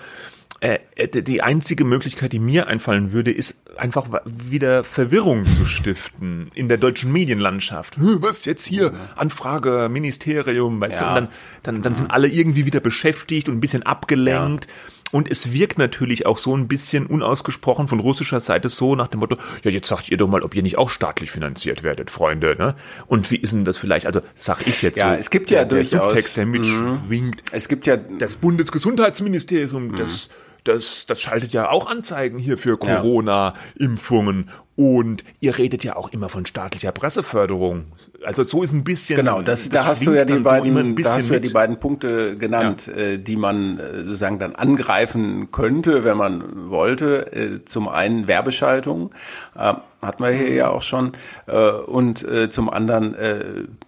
[0.59, 6.51] Äh, äh, die einzige Möglichkeit, die mir einfallen würde, ist einfach wieder Verwirrung zu stiften
[6.55, 7.95] in der deutschen Medienlandschaft.
[7.99, 8.93] Was jetzt hier?
[9.17, 11.03] Anfrage, Ministerium, weißt ja.
[11.03, 11.09] du?
[11.09, 11.27] Und dann,
[11.63, 14.65] dann, dann sind alle irgendwie wieder beschäftigt und ein bisschen abgelenkt.
[14.65, 14.71] Ja.
[15.13, 19.19] Und es wirkt natürlich auch so ein bisschen unausgesprochen von russischer Seite so nach dem
[19.19, 22.55] Motto, ja, jetzt sagt ihr doch mal, ob ihr nicht auch staatlich finanziert werdet, Freunde.
[22.57, 22.73] Ne?
[23.05, 25.19] Und wie ist denn das vielleicht, also sag ich jetzt ja, so.
[25.19, 25.91] es gibt ja der, durchaus.
[25.91, 27.43] Der Subtext, der mitschwingt.
[27.51, 27.95] Es gibt ja.
[27.97, 29.95] Das Bundesgesundheitsministerium, mhm.
[29.97, 30.29] das
[30.63, 34.49] das, das schaltet ja auch Anzeigen hier für Corona-Impfungen.
[34.75, 37.85] Und ihr redet ja auch immer von staatlicher Presseförderung.
[38.25, 39.17] Also so ist ein bisschen.
[39.17, 41.79] Genau, das, da hast du ja die beiden, so da hast du ja die beiden
[41.79, 43.01] Punkte genannt, ja.
[43.01, 47.31] äh, die man äh, sozusagen dann angreifen könnte, wenn man wollte.
[47.33, 49.11] Äh, zum einen Werbeschaltung,
[49.55, 51.11] äh, hatten wir hier ja auch schon,
[51.45, 53.45] äh, und äh, zum anderen äh,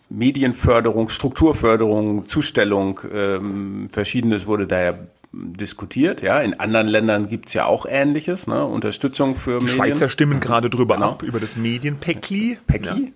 [0.10, 3.40] Medienförderung, Strukturförderung, Zustellung, äh,
[3.92, 4.94] verschiedenes wurde da ja
[5.36, 6.22] diskutiert.
[6.22, 8.66] Ja, in anderen Ländern gibt's ja auch Ähnliches, ne?
[8.66, 9.78] Unterstützung für Die Medien.
[9.78, 11.12] Schweizer stimmen gerade drüber genau.
[11.12, 12.58] ab, über das Medienpäckli.
[12.66, 13.04] Päckli?
[13.06, 13.12] Ja.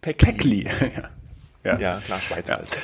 [0.00, 0.64] Päckli.
[1.64, 1.72] ja.
[1.72, 1.78] ja.
[1.78, 2.54] ja, klar, Schweizer.
[2.54, 2.58] Ja.
[2.58, 2.78] Halt.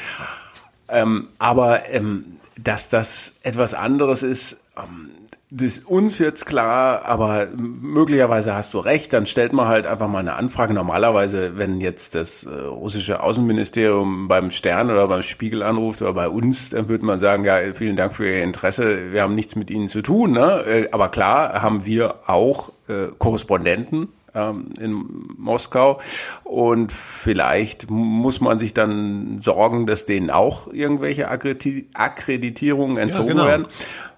[0.89, 2.25] Ähm, aber ähm,
[2.57, 5.11] dass das etwas anderes ist, ähm,
[5.55, 10.09] das ist uns jetzt klar, aber möglicherweise hast du recht, dann stellt man halt einfach
[10.09, 10.72] mal eine Anfrage.
[10.72, 16.28] Normalerweise, wenn jetzt das äh, russische Außenministerium beim Stern oder beim Spiegel anruft oder bei
[16.28, 19.70] uns, dann würde man sagen, ja, vielen Dank für Ihr Interesse, wir haben nichts mit
[19.70, 20.32] Ihnen zu tun.
[20.32, 20.64] Ne?
[20.66, 25.05] Äh, aber klar haben wir auch äh, Korrespondenten ähm, in
[25.36, 26.00] Moskau.
[26.44, 33.46] Und vielleicht muss man sich dann sorgen, dass denen auch irgendwelche Akkreditierungen entzogen ja, genau.
[33.46, 33.66] werden.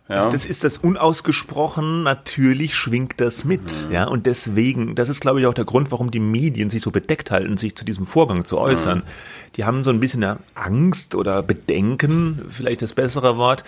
[0.09, 0.17] Ja.
[0.17, 3.93] Also das ist das unausgesprochen, natürlich schwingt das mit, mhm.
[3.93, 6.91] ja, und deswegen, das ist glaube ich auch der Grund, warum die Medien sich so
[6.91, 8.99] bedeckt halten, sich zu diesem Vorgang zu äußern.
[8.99, 9.03] Mhm.
[9.57, 13.65] Die haben so ein bisschen Angst oder Bedenken, vielleicht das bessere Wort,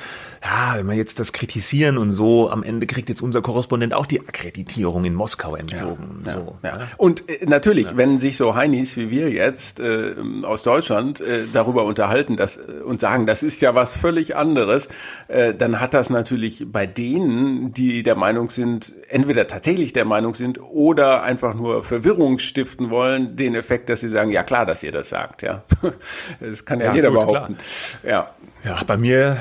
[0.47, 4.07] ja, wenn wir jetzt das kritisieren und so, am Ende kriegt jetzt unser Korrespondent auch
[4.07, 6.23] die Akkreditierung in Moskau entzogen.
[6.25, 6.89] Ja, so, ja, ja.
[6.97, 11.85] Und äh, natürlich, wenn sich so Heinis wie wir jetzt äh, aus Deutschland äh, darüber
[11.85, 14.89] unterhalten dass, äh, und sagen, das ist ja was völlig anderes,
[15.29, 20.35] äh, dann hat das natürlich bei denen, die der Meinung sind, entweder tatsächlich der Meinung
[20.35, 24.83] sind oder einfach nur Verwirrung stiften wollen, den Effekt, dass sie sagen, ja klar, dass
[24.83, 25.65] ihr das sagt, ja.
[26.41, 27.57] Das kann ja, jeder gut, behaupten.
[28.03, 28.13] Klar.
[28.13, 28.31] Ja.
[28.67, 29.39] Ja, bei mir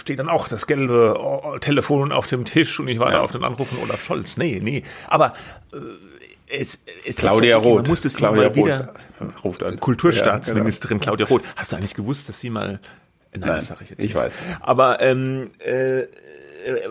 [0.00, 3.20] steht dann auch das gelbe oh, Telefon auf dem Tisch und ich warte ja.
[3.20, 4.36] auf den Anruf von Olaf Scholz.
[4.36, 4.84] Nee, nee.
[5.08, 5.32] Aber
[5.72, 5.76] äh,
[6.56, 7.82] es, es Claudia ist Roth.
[7.82, 8.94] Man muss es Claudia wieder
[9.42, 9.80] ruft an.
[9.80, 11.16] Kulturstaatsministerin ja, genau.
[11.16, 11.42] Claudia Roth.
[11.56, 12.80] Hast du eigentlich gewusst, dass sie mal
[13.32, 13.98] Nein, Nein das sage ich jetzt.
[13.98, 14.14] Ich nicht.
[14.14, 14.44] weiß.
[14.60, 16.04] Aber ähm, äh,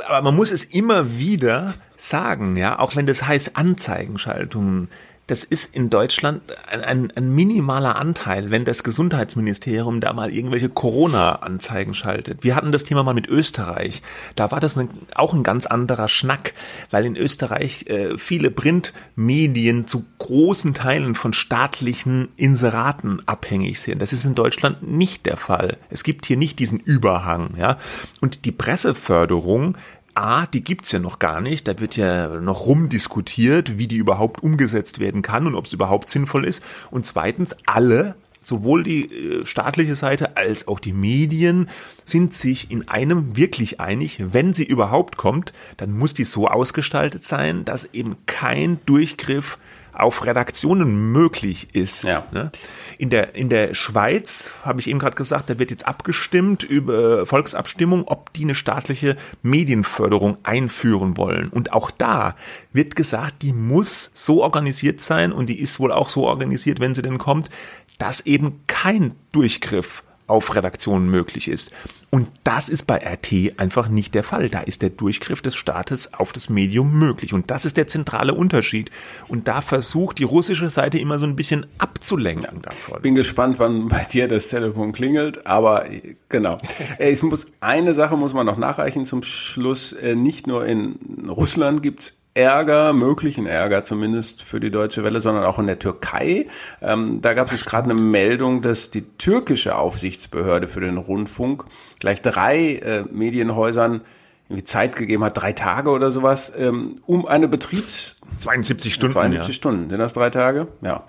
[0.08, 4.90] aber man muss es immer wieder sagen, ja, auch wenn das heißt Anzeigenschaltungen
[5.28, 10.70] das ist in Deutschland ein, ein, ein, minimaler Anteil, wenn das Gesundheitsministerium da mal irgendwelche
[10.70, 12.44] Corona-Anzeigen schaltet.
[12.46, 14.02] Wir hatten das Thema mal mit Österreich.
[14.36, 16.54] Da war das eine, auch ein ganz anderer Schnack,
[16.92, 24.02] weil in Österreich äh, viele Printmedien zu großen Teilen von staatlichen Inseraten abhängig sind.
[24.02, 25.78] Das ist in Deutschland nicht der Fall.
[25.90, 27.50] Es gibt hier nicht diesen Überhang.
[27.58, 27.78] Ja?
[28.22, 29.78] Und die Presseförderung
[30.18, 31.68] A, die gibt's ja noch gar nicht.
[31.68, 36.10] Da wird ja noch rumdiskutiert, wie die überhaupt umgesetzt werden kann und ob es überhaupt
[36.10, 36.64] sinnvoll ist.
[36.90, 41.70] Und zweitens, alle, sowohl die äh, staatliche Seite als auch die Medien,
[42.04, 47.24] sind sich in einem wirklich einig, wenn sie überhaupt kommt, dann muss die so ausgestaltet
[47.24, 49.60] sein, dass eben kein Durchgriff
[49.98, 52.04] auf Redaktionen möglich ist.
[52.04, 52.26] Ja.
[52.32, 52.50] Ne?
[52.98, 57.26] In, der, in der Schweiz, habe ich eben gerade gesagt, da wird jetzt abgestimmt über
[57.26, 61.50] Volksabstimmung, ob die eine staatliche Medienförderung einführen wollen.
[61.50, 62.36] Und auch da
[62.74, 66.96] wird gesagt, die muss so organisiert sein und die ist wohl auch so organisiert, wenn
[66.96, 67.50] sie denn kommt,
[67.98, 71.72] dass eben kein Durchgriff auf Redaktionen möglich ist.
[72.10, 74.50] Und das ist bei RT einfach nicht der Fall.
[74.50, 77.34] Da ist der Durchgriff des Staates auf das Medium möglich.
[77.34, 78.92] Und das ist der zentrale Unterschied.
[79.28, 83.02] Und da versucht die russische Seite immer so ein bisschen abzulenken davon.
[83.02, 85.46] Bin gespannt, wann bei dir das Telefon klingelt.
[85.46, 85.86] Aber
[86.30, 86.58] genau.
[86.98, 89.92] Es muss, eine Sache muss man noch nachreichen zum Schluss.
[89.94, 95.44] Äh, nicht nur in Russland gibt's Ärger, möglichen Ärger zumindest für die Deutsche Welle, sondern
[95.44, 96.46] auch in der Türkei.
[96.82, 101.66] Ähm, da gab es gerade eine Meldung, dass die türkische Aufsichtsbehörde für den Rundfunk
[102.00, 104.02] gleich drei äh, Medienhäusern
[104.50, 108.16] irgendwie Zeit gegeben hat, drei Tage oder sowas, ähm, um eine Betriebs...
[108.38, 109.14] 72 Stunden.
[109.14, 109.54] 72 ja.
[109.54, 110.68] Stunden, sind das drei Tage?
[110.82, 111.04] Ja.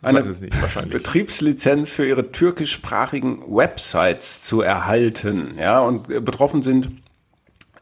[0.00, 5.54] Eine nicht, Betriebslizenz für ihre türkischsprachigen Websites zu erhalten.
[5.58, 7.01] Ja, und äh, betroffen sind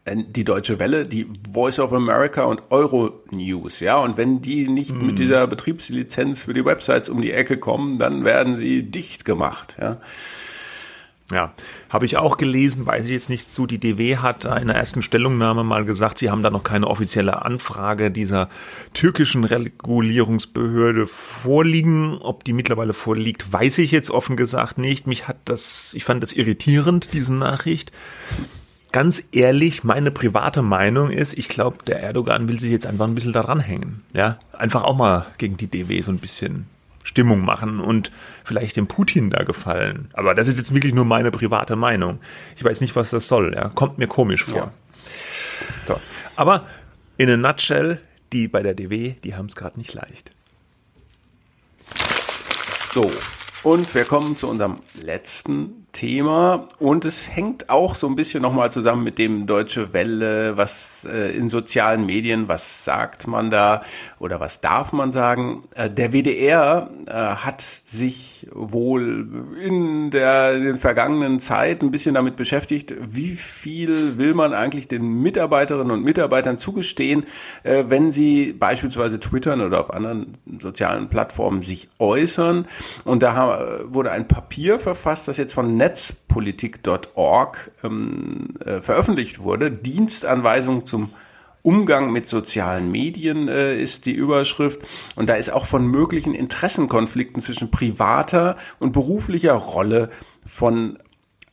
[0.07, 3.99] die Deutsche Welle, die Voice of America und Euronews, ja.
[3.99, 5.07] Und wenn die nicht mm.
[5.07, 9.76] mit dieser Betriebslizenz für die Websites um die Ecke kommen, dann werden sie dicht gemacht,
[9.80, 10.01] ja.
[11.32, 11.55] Ja,
[11.91, 13.68] habe ich auch gelesen, weiß ich jetzt nicht zu.
[13.68, 17.45] Die DW hat in einer ersten Stellungnahme mal gesagt, sie haben da noch keine offizielle
[17.45, 18.49] Anfrage dieser
[18.95, 22.18] türkischen Regulierungsbehörde vorliegen.
[22.20, 25.07] Ob die mittlerweile vorliegt, weiß ich jetzt offen gesagt nicht.
[25.07, 27.93] Mich hat das, ich fand das irritierend, diese Nachricht
[28.93, 33.14] ganz ehrlich, meine private Meinung ist, ich glaube, der Erdogan will sich jetzt einfach ein
[33.14, 34.03] bisschen daran hängen.
[34.12, 36.66] Ja, einfach auch mal gegen die DW so ein bisschen
[37.05, 38.12] Stimmung machen und
[38.45, 40.11] vielleicht dem Putin da gefallen.
[40.12, 42.20] Aber das ist jetzt wirklich nur meine private Meinung.
[42.57, 43.55] Ich weiß nicht, was das soll.
[43.55, 44.57] Ja, kommt mir komisch vor.
[44.57, 44.72] Ja.
[45.86, 46.01] So.
[46.36, 46.66] Aber
[47.16, 48.01] in a nutshell,
[48.32, 50.32] die bei der DW, die haben es gerade nicht leicht.
[52.93, 53.11] So,
[53.62, 58.70] und wir kommen zu unserem letzten Thema und es hängt auch so ein bisschen nochmal
[58.70, 63.82] zusammen mit dem Deutsche Welle, was äh, in sozialen Medien, was sagt man da
[64.18, 65.64] oder was darf man sagen.
[65.74, 69.26] Äh, der WDR äh, hat sich wohl
[69.62, 74.88] in der in den vergangenen Zeit ein bisschen damit beschäftigt, wie viel will man eigentlich
[74.88, 77.24] den Mitarbeiterinnen und Mitarbeitern zugestehen,
[77.62, 82.66] äh, wenn sie beispielsweise twittern oder auf anderen sozialen Plattformen sich äußern.
[83.05, 89.70] Und da wurde ein Papier verfasst, das jetzt von netzpolitik.org ähm, äh, veröffentlicht wurde.
[89.70, 91.11] Dienstanweisung zum
[91.62, 94.81] Umgang mit sozialen Medien äh, ist die Überschrift.
[95.16, 100.11] Und da ist auch von möglichen Interessenkonflikten zwischen privater und beruflicher Rolle
[100.47, 100.99] von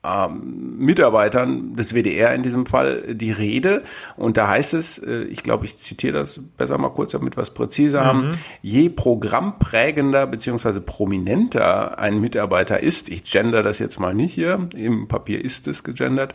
[0.08, 3.84] ähm, Mitarbeitern des WDR in diesem Fall die Rede.
[4.16, 7.42] Und da heißt es, äh, ich glaube, ich zitiere das besser mal kurz, damit wir
[7.42, 8.06] es präziser mhm.
[8.06, 8.32] haben,
[8.62, 15.08] je programmprägender beziehungsweise prominenter ein Mitarbeiter ist, ich gender das jetzt mal nicht hier, im
[15.08, 16.34] Papier ist es gegendert,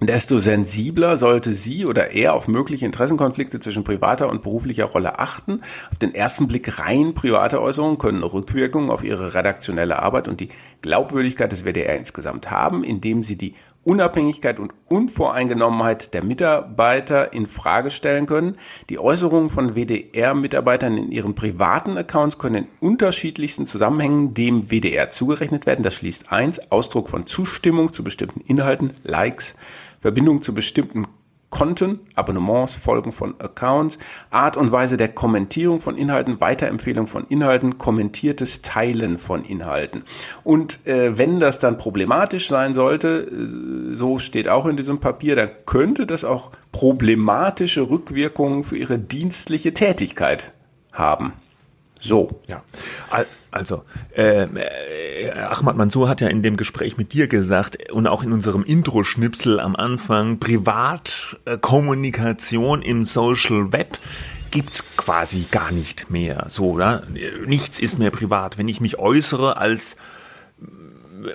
[0.00, 5.62] desto sensibler sollte sie oder er auf mögliche Interessenkonflikte zwischen privater und beruflicher Rolle achten.
[5.90, 10.50] Auf den ersten Blick rein private Äußerungen können Rückwirkungen auf ihre redaktionelle Arbeit und die
[10.82, 13.54] Glaubwürdigkeit des WDR insgesamt haben, indem sie die
[13.88, 18.56] Unabhängigkeit und Unvoreingenommenheit der Mitarbeiter in Frage stellen können.
[18.90, 25.64] Die Äußerungen von WDR-Mitarbeitern in ihren privaten Accounts können in unterschiedlichsten Zusammenhängen dem WDR zugerechnet
[25.64, 25.82] werden.
[25.82, 29.54] Das schließt eins, Ausdruck von Zustimmung zu bestimmten Inhalten, Likes,
[30.00, 31.06] Verbindung zu bestimmten
[31.50, 33.98] Konten, Abonnements, Folgen von Accounts,
[34.30, 40.02] Art und Weise der Kommentierung von Inhalten, Weiterempfehlung von Inhalten, kommentiertes Teilen von Inhalten.
[40.44, 45.36] Und äh, wenn das dann problematisch sein sollte, äh, so steht auch in diesem Papier,
[45.36, 50.52] dann könnte das auch problematische Rückwirkungen für ihre dienstliche Tätigkeit
[50.92, 51.32] haben.
[51.98, 52.40] So.
[52.46, 52.62] Ja.
[53.50, 53.82] Also,
[54.14, 58.32] äh, äh, Ahmad Mansour hat ja in dem Gespräch mit dir gesagt und auch in
[58.32, 63.98] unserem Intro-Schnipsel am Anfang, Privatkommunikation im Social Web
[64.50, 66.46] gibt's quasi gar nicht mehr.
[66.48, 67.02] So, oder?
[67.46, 68.58] Nichts ist mehr privat.
[68.58, 69.96] Wenn ich mich äußere als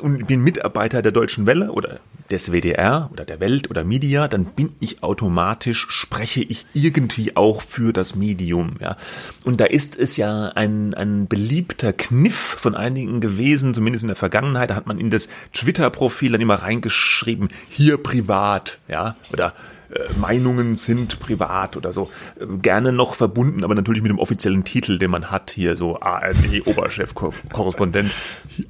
[0.02, 2.00] und bin Mitarbeiter der Deutschen Welle oder
[2.30, 7.62] des WDR oder der Welt oder Media, dann bin ich automatisch, spreche ich irgendwie auch
[7.62, 8.78] für das Medium.
[8.80, 8.98] Ja.
[9.44, 14.16] Und da ist es ja ein, ein beliebter Kniff von einigen gewesen, zumindest in der
[14.16, 19.54] Vergangenheit, da hat man in das Twitter-Profil dann immer reingeschrieben, hier privat, ja, oder
[19.90, 22.10] äh, Meinungen sind privat oder so.
[22.40, 26.00] Äh, gerne noch verbunden, aber natürlich mit dem offiziellen Titel, den man hat, hier so
[26.00, 28.12] ARD-Oberchef-Korrespondent,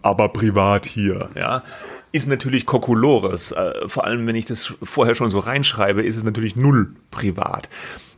[0.02, 1.64] aber privat hier, ja
[2.14, 3.52] ist natürlich Kokolores.
[3.52, 7.70] Äh, vor allem, wenn ich das vorher schon so reinschreibe, ist es natürlich null privat.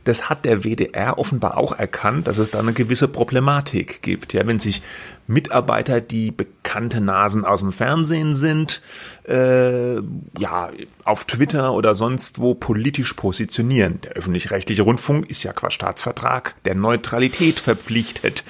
[0.04, 4.34] Das hat der WDR offenbar auch erkannt, dass es da eine gewisse Problematik gibt.
[4.34, 4.82] Ja, wenn sich
[5.26, 8.82] Mitarbeiter, die bekannte Nasen aus dem Fernsehen sind,
[9.26, 9.96] äh,
[10.38, 10.70] ja,
[11.02, 14.00] auf Twitter oder sonst wo politisch positionieren.
[14.02, 18.44] Der öffentlich-rechtliche Rundfunk ist ja qua Staatsvertrag der Neutralität verpflichtet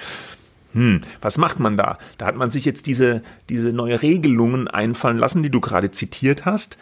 [0.77, 1.97] hm, was macht man da?
[2.18, 6.45] Da hat man sich jetzt diese, diese neue Regelungen einfallen lassen, die du gerade zitiert
[6.45, 6.77] hast.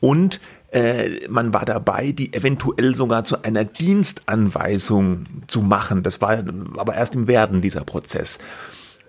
[0.00, 0.40] Und
[0.72, 6.02] äh, man war dabei, die eventuell sogar zu einer Dienstanweisung zu machen.
[6.02, 6.42] Das war
[6.76, 8.40] aber erst im Werden dieser Prozess.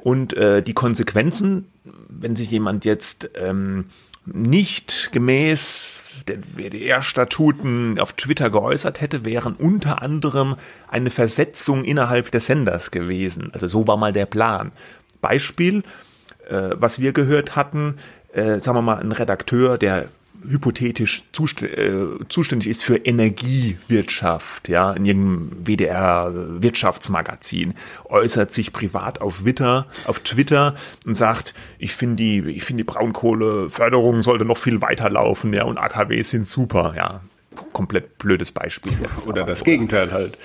[0.03, 1.65] Und äh, die Konsequenzen,
[2.07, 3.85] wenn sich jemand jetzt ähm,
[4.23, 10.55] nicht gemäß der WDR-Statuten auf Twitter geäußert hätte, wären unter anderem
[10.87, 13.51] eine Versetzung innerhalb des Senders gewesen.
[13.53, 14.71] Also so war mal der Plan.
[15.21, 15.83] Beispiel,
[16.49, 17.97] äh, was wir gehört hatten,
[18.33, 20.05] äh, sagen wir mal, ein Redakteur, der
[20.49, 27.73] hypothetisch zust äh, zuständig ist für Energiewirtschaft, ja, in irgendeinem WDR-Wirtschaftsmagazin,
[28.05, 30.75] äußert sich privat auf Twitter, auf Twitter
[31.05, 35.65] und sagt, ich finde die, ich finde die Braunkohleförderung sollte noch viel weiter laufen, ja,
[35.65, 37.21] und AKWs sind super, ja.
[37.73, 38.93] Komplett blödes Beispiel.
[39.01, 40.37] Jetzt, Oder das so, Gegenteil halt.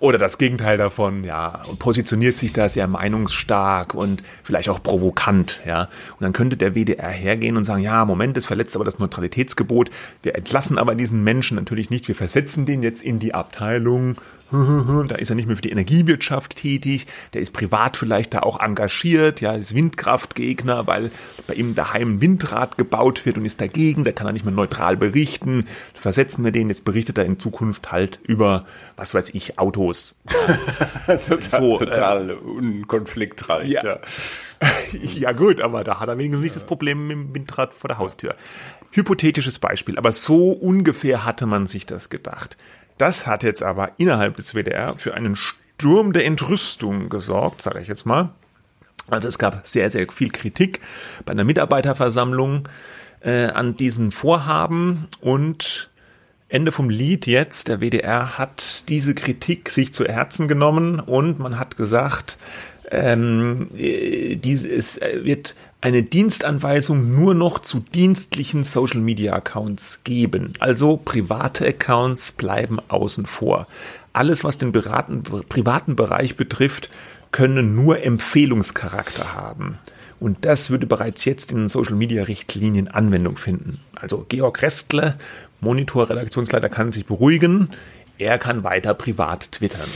[0.00, 5.60] Oder das Gegenteil davon, ja, und positioniert sich da sehr meinungsstark und vielleicht auch provokant,
[5.66, 5.82] ja.
[5.82, 9.90] Und dann könnte der WDR hergehen und sagen, ja, Moment, das verletzt aber das Neutralitätsgebot.
[10.22, 12.06] Wir entlassen aber diesen Menschen natürlich nicht.
[12.06, 14.14] Wir versetzen den jetzt in die Abteilung
[15.08, 18.60] da ist er nicht mehr für die Energiewirtschaft tätig, der ist privat vielleicht da auch
[18.60, 21.10] engagiert, ja, ist Windkraftgegner, weil
[21.46, 24.54] bei ihm daheim ein Windrad gebaut wird und ist dagegen, da kann er nicht mehr
[24.54, 25.66] neutral berichten.
[25.94, 28.64] Versetzen wir den, jetzt berichtet er in Zukunft halt über,
[28.96, 30.14] was weiß ich, Autos.
[31.06, 33.84] total, so, total äh, unkonfliktreich, ja.
[33.84, 33.98] ja.
[35.02, 37.98] ja gut, aber da hat er wenigstens nicht das Problem mit dem Windrad vor der
[37.98, 38.34] Haustür.
[38.90, 42.56] Hypothetisches Beispiel, aber so ungefähr hatte man sich das gedacht.
[42.98, 47.88] Das hat jetzt aber innerhalb des WDR für einen Sturm der Entrüstung gesorgt, sage ich
[47.88, 48.30] jetzt mal.
[49.08, 50.80] Also es gab sehr, sehr viel Kritik
[51.24, 52.68] bei einer Mitarbeiterversammlung
[53.20, 55.88] äh, an diesen Vorhaben und
[56.50, 61.58] Ende vom Lied jetzt, der WDR hat diese Kritik sich zu Herzen genommen und man
[61.58, 62.38] hat gesagt,
[62.90, 70.52] ähm, äh, diese, es wird eine Dienstanweisung nur noch zu dienstlichen Social Media Accounts geben.
[70.58, 73.68] Also private Accounts bleiben außen vor.
[74.12, 76.90] Alles, was den beraten, privaten Bereich betrifft,
[77.30, 79.78] können nur Empfehlungscharakter haben.
[80.18, 83.78] Und das würde bereits jetzt in Social Media Richtlinien Anwendung finden.
[83.94, 85.16] Also Georg Restle,
[85.60, 87.70] Monitor-Redaktionsleiter, kann sich beruhigen.
[88.18, 89.88] Er kann weiter privat twittern.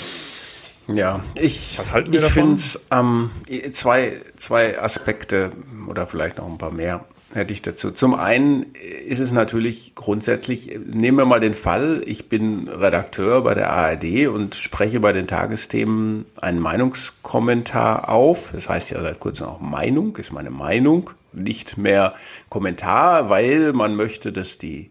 [0.88, 3.30] Ja, ich, Was halten wir ich finde es ähm,
[3.72, 5.52] zwei, zwei Aspekte
[5.88, 7.04] oder vielleicht noch ein paar mehr
[7.34, 7.90] hätte ich dazu.
[7.90, 8.74] Zum einen
[9.06, 14.28] ist es natürlich grundsätzlich, nehmen wir mal den Fall, ich bin Redakteur bei der ARD
[14.28, 18.50] und spreche bei den Tagesthemen einen Meinungskommentar auf.
[18.52, 22.14] Das heißt ja seit kurzem auch Meinung, ist meine Meinung, nicht mehr
[22.48, 24.90] Kommentar, weil man möchte, dass die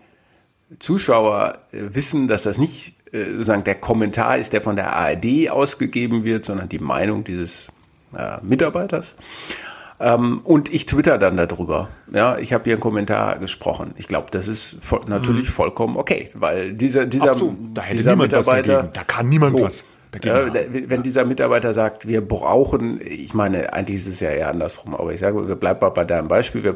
[0.79, 6.23] Zuschauer wissen, dass das nicht äh, sozusagen der Kommentar ist, der von der ARD ausgegeben
[6.23, 7.67] wird, sondern die Meinung dieses
[8.15, 9.15] äh, Mitarbeiters.
[9.99, 11.89] Ähm, und ich twitter dann darüber.
[12.11, 13.93] Ja, ich habe hier einen Kommentar gesprochen.
[13.97, 15.53] Ich glaube, das ist voll, natürlich mhm.
[15.53, 17.55] vollkommen okay, weil dieser dieser, Absolut.
[17.73, 19.85] da hätte dieser Mitarbeiter, da kann niemand so, was.
[20.13, 24.95] Äh, wenn dieser Mitarbeiter sagt, wir brauchen, ich meine, eigentlich ist es ja eher andersrum,
[24.95, 26.75] aber ich sage, wir bleiben mal bei deinem Beispiel, wir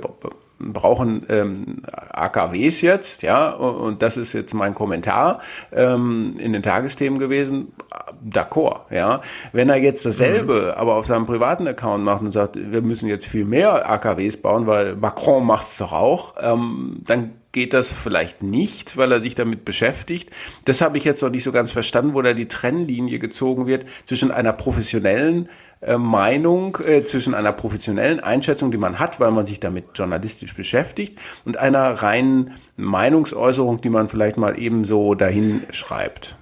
[0.59, 1.81] brauchen ähm,
[2.11, 5.39] AKWs jetzt, ja, und das ist jetzt mein Kommentar
[5.71, 7.73] ähm, in den Tagesthemen gewesen.
[8.27, 9.21] D'accord, ja.
[9.51, 10.79] Wenn er jetzt dasselbe, mhm.
[10.79, 14.67] aber auf seinem privaten Account macht und sagt, wir müssen jetzt viel mehr AKWs bauen,
[14.67, 19.33] weil Macron macht es doch auch, ähm, dann geht das vielleicht nicht, weil er sich
[19.33, 20.29] damit beschäftigt.
[20.65, 23.85] Das habe ich jetzt noch nicht so ganz verstanden, wo da die Trennlinie gezogen wird
[24.03, 25.47] zwischen einer professionellen
[25.79, 30.53] äh, Meinung, äh, zwischen einer professionellen Einschätzung, die man hat, weil man sich damit journalistisch
[30.53, 36.35] beschäftigt, und einer reinen Meinungsäußerung, die man vielleicht mal ebenso dahin schreibt.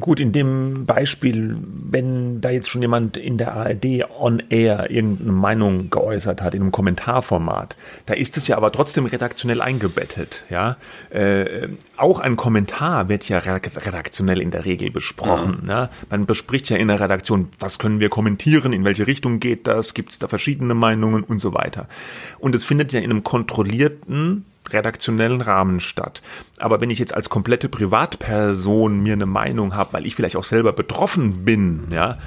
[0.00, 5.32] Gut, in dem Beispiel, wenn da jetzt schon jemand in der ARD on air irgendeine
[5.32, 7.74] Meinung geäußert hat, in einem Kommentarformat,
[8.04, 10.76] da ist es ja aber trotzdem redaktionell eingebettet, ja.
[11.08, 15.60] Äh, auch ein Kommentar wird ja redaktionell in der Regel besprochen.
[15.62, 15.70] Mhm.
[15.70, 15.90] Ja?
[16.10, 19.94] Man bespricht ja in der Redaktion, was können wir kommentieren, in welche Richtung geht das,
[19.94, 21.88] gibt es da verschiedene Meinungen und so weiter.
[22.38, 26.22] Und es findet ja in einem kontrollierten redaktionellen Rahmen statt.
[26.58, 30.44] Aber wenn ich jetzt als komplette Privatperson mir eine Meinung habe, weil ich vielleicht auch
[30.44, 32.18] selber betroffen bin, ja,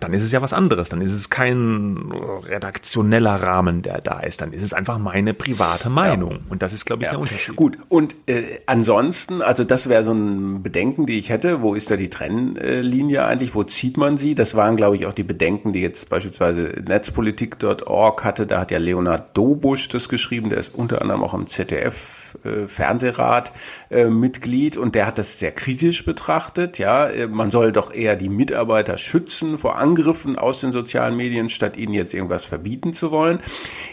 [0.00, 0.88] dann ist es ja was anderes.
[0.88, 2.12] Dann ist es kein
[2.48, 4.40] redaktioneller Rahmen, der da ist.
[4.40, 6.32] Dann ist es einfach meine private Meinung.
[6.32, 6.38] Ja.
[6.48, 7.12] Und das ist, glaube ich, ja.
[7.12, 7.56] der Unterschied.
[7.56, 7.78] Gut.
[7.88, 11.62] Und äh, ansonsten, also das wäre so ein Bedenken, die ich hätte.
[11.62, 13.54] Wo ist da die Trennlinie eigentlich?
[13.54, 14.34] Wo zieht man sie?
[14.34, 18.46] Das waren, glaube ich, auch die Bedenken, die jetzt beispielsweise Netzpolitik.org hatte.
[18.46, 20.50] Da hat ja Leonard Dobusch das geschrieben.
[20.50, 22.23] Der ist unter anderem auch im ZDF
[22.66, 23.52] Fernsehrat
[23.90, 26.78] äh, Mitglied und der hat das sehr kritisch betrachtet.
[26.78, 31.48] Ja, äh, man soll doch eher die Mitarbeiter schützen vor Angriffen aus den sozialen Medien,
[31.50, 33.40] statt ihnen jetzt irgendwas verbieten zu wollen.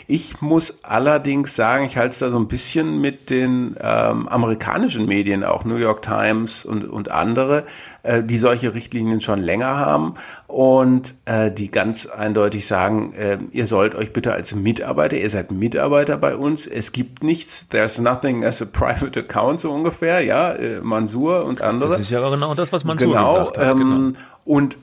[0.08, 5.06] Ich muss allerdings sagen, ich halte es da so ein bisschen mit den ähm, amerikanischen
[5.06, 7.66] Medien, auch New York Times und, und andere,
[8.04, 10.16] äh, die solche Richtlinien schon länger haben
[10.48, 15.52] und äh, die ganz eindeutig sagen, äh, ihr sollt euch bitte als Mitarbeiter, ihr seid
[15.52, 20.52] Mitarbeiter bei uns, es gibt nichts, there's nothing as a private account so ungefähr, ja,
[20.52, 21.92] äh, Mansur und andere.
[21.92, 23.72] Das ist ja genau das, was Mansur genau, gesagt hat.
[23.72, 24.20] Ähm, genau.
[24.44, 24.80] Und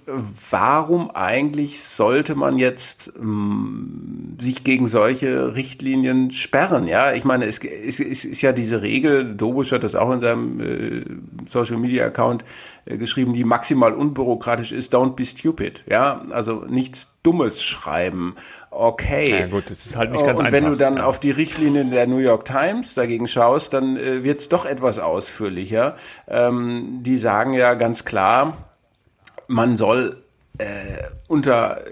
[0.51, 6.86] warum eigentlich sollte man jetzt ähm, sich gegen solche Richtlinien sperren?
[6.86, 10.20] Ja, ich meine, es, es, es ist ja diese Regel, Dobusch hat das auch in
[10.20, 11.05] seinem äh,
[11.47, 12.45] Social Media Account
[12.84, 15.82] äh, geschrieben, die maximal unbürokratisch ist, don't be stupid.
[15.89, 18.36] Ja, also nichts Dummes schreiben.
[18.70, 19.41] Okay.
[19.41, 20.61] Ja gut, das ist halt nicht ganz Und einfach.
[20.61, 21.05] wenn du dann ja.
[21.05, 24.99] auf die Richtlinien der New York Times dagegen schaust, dann äh, wird es doch etwas
[24.99, 25.97] ausführlicher.
[26.28, 28.57] Ähm, die sagen ja ganz klar,
[29.49, 30.22] man soll
[30.59, 31.90] äh, unter äh,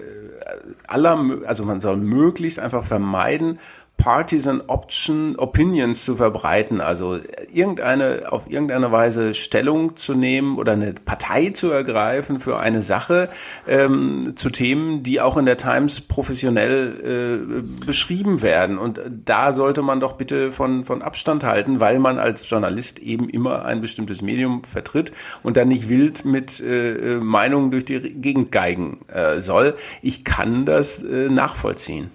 [0.87, 3.59] aller, also man soll möglichst einfach vermeiden,
[3.97, 7.19] partisan option opinions zu verbreiten, also
[7.51, 13.29] irgendeine auf irgendeine Weise Stellung zu nehmen oder eine Partei zu ergreifen für eine Sache
[13.67, 17.41] ähm, zu Themen, die auch in der Times professionell
[17.81, 18.77] äh, beschrieben werden.
[18.77, 23.29] Und da sollte man doch bitte von von Abstand halten, weil man als Journalist eben
[23.29, 25.11] immer ein bestimmtes Medium vertritt
[25.43, 29.75] und dann nicht wild mit äh, Meinungen durch die Gegend geigen äh, soll.
[30.01, 32.11] Ich kann das äh, nachvollziehen.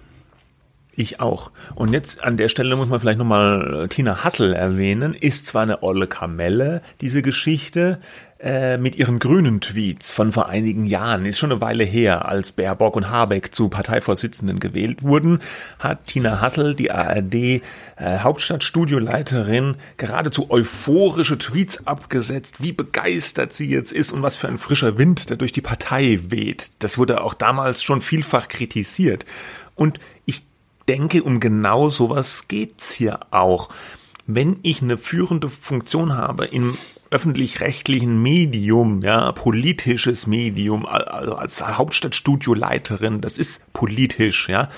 [0.95, 1.51] Ich auch.
[1.73, 5.15] Und jetzt an der Stelle muss man vielleicht nochmal äh, Tina Hassel erwähnen.
[5.15, 7.99] Ist zwar eine olle Kamelle, diese Geschichte,
[8.43, 12.51] äh, mit ihren grünen Tweets von vor einigen Jahren, ist schon eine Weile her, als
[12.51, 15.39] Baerbock und Habeck zu Parteivorsitzenden gewählt wurden,
[15.79, 17.61] hat Tina Hassel, die ARD äh,
[18.01, 24.97] Hauptstadtstudioleiterin, geradezu euphorische Tweets abgesetzt, wie begeistert sie jetzt ist und was für ein frischer
[24.97, 26.71] Wind da durch die Partei weht.
[26.79, 29.25] Das wurde auch damals schon vielfach kritisiert.
[29.75, 29.99] Und
[30.87, 33.69] denke, um genau sowas geht's hier auch
[34.25, 36.77] wenn ich eine führende Funktion habe im
[37.11, 44.69] öffentlich-rechtlichen Medium, ja, politisches Medium, also als Hauptstadtstudioleiterin, das ist politisch, ja,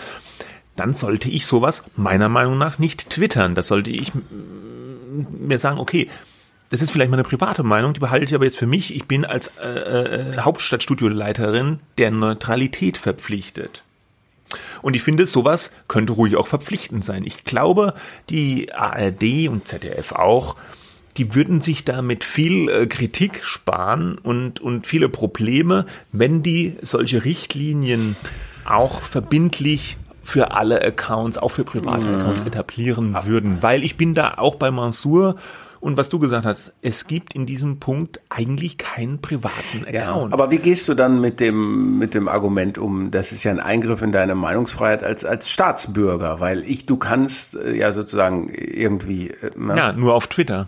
[0.76, 3.56] dann sollte ich sowas meiner Meinung nach nicht twittern.
[3.56, 4.12] Das sollte ich
[5.39, 6.10] mir sagen, okay,
[6.70, 8.93] das ist vielleicht meine private Meinung, die behalte ich aber jetzt für mich.
[8.93, 13.85] Ich bin als äh, äh, Hauptstadtstudioleiterin der Neutralität verpflichtet.
[14.82, 17.24] Und ich finde, sowas könnte ruhig auch verpflichtend sein.
[17.26, 17.93] Ich glaube,
[18.30, 20.56] die ARD und ZDF auch,
[21.18, 27.24] die würden sich damit viel äh, Kritik sparen und, und viele Probleme, wenn die solche
[27.24, 28.16] Richtlinien
[28.66, 32.16] auch verbindlich für alle Accounts, auch für private mhm.
[32.16, 33.62] Accounts etablieren würden.
[33.62, 35.36] Weil ich bin da auch bei Mansur
[35.86, 39.94] und was du gesagt hast, es gibt in diesem Punkt eigentlich keinen privaten Account.
[39.94, 43.52] Ja, aber wie gehst du dann mit dem, mit dem Argument um, das ist ja
[43.52, 48.50] ein Eingriff in deine Meinungsfreiheit als, als Staatsbürger, weil ich, du kannst äh, ja sozusagen
[48.50, 49.28] irgendwie.
[49.30, 49.78] Äh, ne?
[49.78, 50.68] Ja, nur auf Twitter.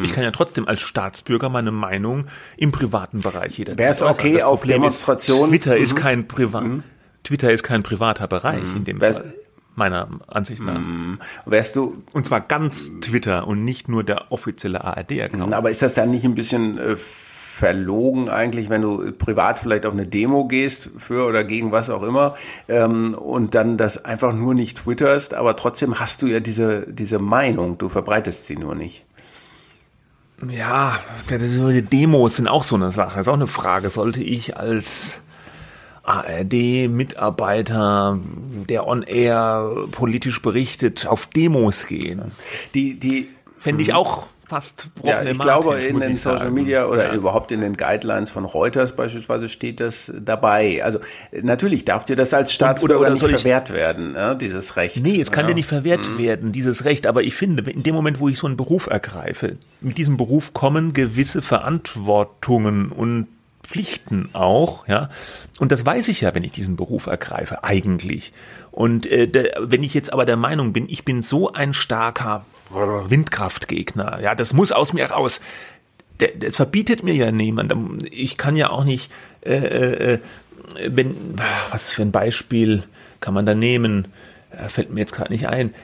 [0.00, 2.26] Ich kann ja trotzdem als Staatsbürger meine Meinung
[2.56, 5.50] im privaten Bereich jederzeit Wäre es okay auf Demonstrationen?
[5.50, 5.82] Twitter mhm.
[5.82, 6.62] ist kein Privat.
[6.62, 6.82] Mhm.
[7.24, 8.76] Twitter ist kein privater Bereich mhm.
[8.76, 9.34] in dem Fall
[9.74, 10.78] meiner Ansicht nach.
[10.78, 15.52] Mm, wärst du und zwar ganz Twitter und nicht nur der offizielle ARD-Account.
[15.52, 19.92] Aber ist das dann nicht ein bisschen äh, verlogen eigentlich, wenn du privat vielleicht auf
[19.92, 22.34] eine Demo gehst für oder gegen was auch immer
[22.68, 27.18] ähm, und dann das einfach nur nicht twitterst, aber trotzdem hast du ja diese diese
[27.18, 29.04] Meinung, du verbreitest sie nur nicht.
[30.50, 30.98] Ja,
[31.30, 33.20] diese Demos sind auch so eine Sache.
[33.20, 33.88] ist auch eine Frage.
[33.88, 35.20] Sollte ich als
[36.04, 38.18] ARD-Mitarbeiter,
[38.68, 42.32] der on air politisch berichtet, auf Demos gehen.
[42.74, 43.28] Die, die
[43.58, 43.94] fände ich mhm.
[43.94, 45.26] auch fast problematisch.
[45.26, 47.14] Ja, ich glaube, in den Social Media oder ja.
[47.14, 50.84] überhaupt in den Guidelines von Reuters beispielsweise steht das dabei.
[50.84, 50.98] Also
[51.42, 55.02] natürlich darf dir das als Staatsbürger oder, oder nicht verwehrt werden, ja, dieses Recht.
[55.02, 56.18] Nee, es kann dir nicht verwehrt mhm.
[56.18, 57.06] werden, dieses Recht.
[57.06, 60.52] Aber ich finde, in dem Moment, wo ich so einen Beruf ergreife, mit diesem Beruf
[60.52, 63.28] kommen gewisse Verantwortungen und
[63.64, 65.08] Pflichten auch, ja.
[65.58, 68.32] Und das weiß ich ja, wenn ich diesen Beruf ergreife, eigentlich.
[68.70, 72.44] Und äh, der, wenn ich jetzt aber der Meinung bin, ich bin so ein starker
[72.70, 75.40] Windkraftgegner, ja, das muss aus mir raus.
[76.38, 77.74] Das verbietet mir ja niemand.
[78.10, 79.10] Ich kann ja auch nicht,
[79.42, 80.18] äh, äh, äh
[80.88, 81.38] wenn,
[81.70, 82.84] was für ein Beispiel
[83.20, 84.08] kann man da nehmen?
[84.50, 85.74] Äh, fällt mir jetzt gerade nicht ein.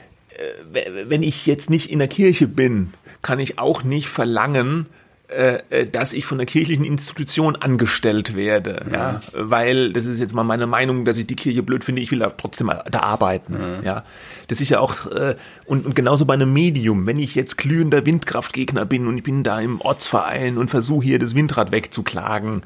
[1.06, 4.86] Wenn ich jetzt nicht in der Kirche bin, kann ich auch nicht verlangen,
[5.30, 8.94] äh, äh, dass ich von der kirchlichen Institution angestellt werde, mhm.
[8.94, 12.10] ja, weil das ist jetzt mal meine Meinung, dass ich die Kirche blöd finde, ich
[12.10, 13.84] will da trotzdem da arbeiten, mhm.
[13.84, 14.04] ja.
[14.48, 18.04] Das ist ja auch äh, und, und genauso bei einem Medium, wenn ich jetzt glühender
[18.04, 22.62] Windkraftgegner bin und ich bin da im Ortsverein und versuche hier das Windrad wegzuklagen,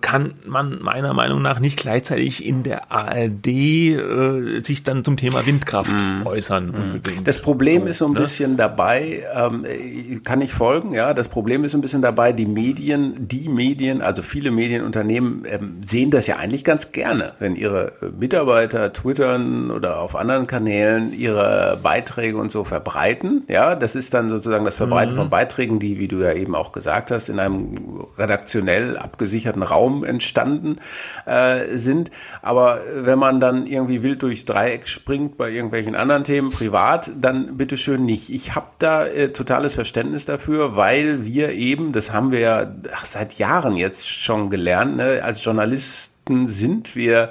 [0.00, 5.46] kann man meiner Meinung nach nicht gleichzeitig in der ARD äh, sich dann zum Thema
[5.46, 6.26] Windkraft mm.
[6.26, 6.66] äußern.
[6.66, 6.74] Mm.
[6.74, 7.26] Unbedingt.
[7.26, 8.20] Das Problem so, ist so ein ne?
[8.20, 9.64] bisschen dabei, ähm,
[10.22, 14.22] kann ich folgen, ja, das Problem ist ein bisschen dabei, die Medien, die Medien, also
[14.22, 20.14] viele Medienunternehmen ähm, sehen das ja eigentlich ganz gerne, wenn ihre Mitarbeiter twittern oder auf
[20.14, 23.44] anderen Kanälen ihre Beiträge und so verbreiten.
[23.48, 25.18] Ja, das ist dann sozusagen das Verbreiten mm.
[25.18, 27.74] von Beiträgen, die, wie du ja eben auch gesagt hast, in einem
[28.18, 30.76] redaktionell abgesicherten abgesicherten Raum entstanden
[31.26, 32.10] äh, sind.
[32.42, 37.56] Aber wenn man dann irgendwie wild durchs Dreieck springt bei irgendwelchen anderen Themen privat, dann
[37.56, 38.30] bitteschön nicht.
[38.30, 42.74] Ich habe da äh, totales Verständnis dafür, weil wir eben, das haben wir ja
[43.04, 47.30] seit Jahren jetzt schon gelernt, ne, als Journalisten sind wir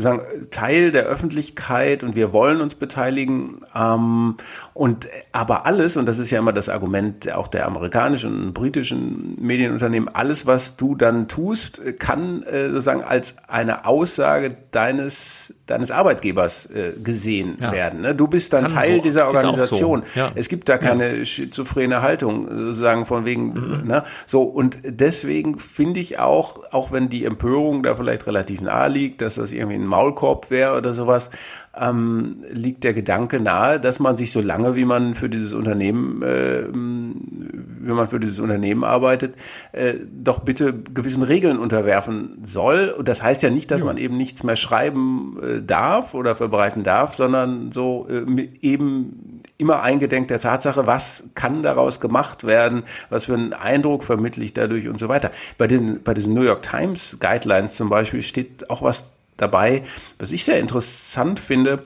[0.00, 3.60] sagen, Teil der Öffentlichkeit und wir wollen uns beteiligen.
[3.74, 4.36] Ähm,
[4.74, 9.36] und aber alles, und das ist ja immer das Argument auch der amerikanischen und britischen
[9.40, 16.66] Medienunternehmen, alles, was du dann tust, kann äh, sozusagen als eine Aussage deines, deines Arbeitgebers
[16.66, 17.72] äh, gesehen ja.
[17.72, 18.00] werden.
[18.00, 18.14] Ne?
[18.14, 19.02] Du bist dann kann Teil so.
[19.02, 20.02] dieser Organisation.
[20.14, 20.20] So.
[20.20, 20.32] Ja.
[20.34, 21.24] Es gibt da keine ja.
[21.24, 23.86] schizophrene Haltung, sozusagen von wegen, mhm.
[23.86, 24.04] ne?
[24.26, 29.20] So, und deswegen finde ich auch, auch wenn die Empörung da vielleicht relativ nahe liegt,
[29.20, 31.30] dass das irgendwie ein Maulkorb wäre oder sowas,
[31.78, 36.22] ähm, liegt der Gedanke nahe, dass man sich so lange, wie man für dieses Unternehmen,
[36.22, 39.36] äh, wie man für dieses Unternehmen arbeitet,
[39.72, 42.94] äh, doch bitte gewissen Regeln unterwerfen soll.
[42.96, 43.86] Und das heißt ja nicht, dass ja.
[43.86, 49.82] man eben nichts mehr schreiben äh, darf oder verbreiten darf, sondern so äh, eben immer
[49.82, 54.88] eingedenk der Tatsache, was kann daraus gemacht werden, was für einen Eindruck vermittle ich dadurch
[54.88, 55.30] und so weiter.
[55.56, 59.11] Bei den, bei diesen New York Times Guidelines zum Beispiel steht auch was
[59.42, 59.82] dabei,
[60.18, 61.84] was ich sehr interessant finde,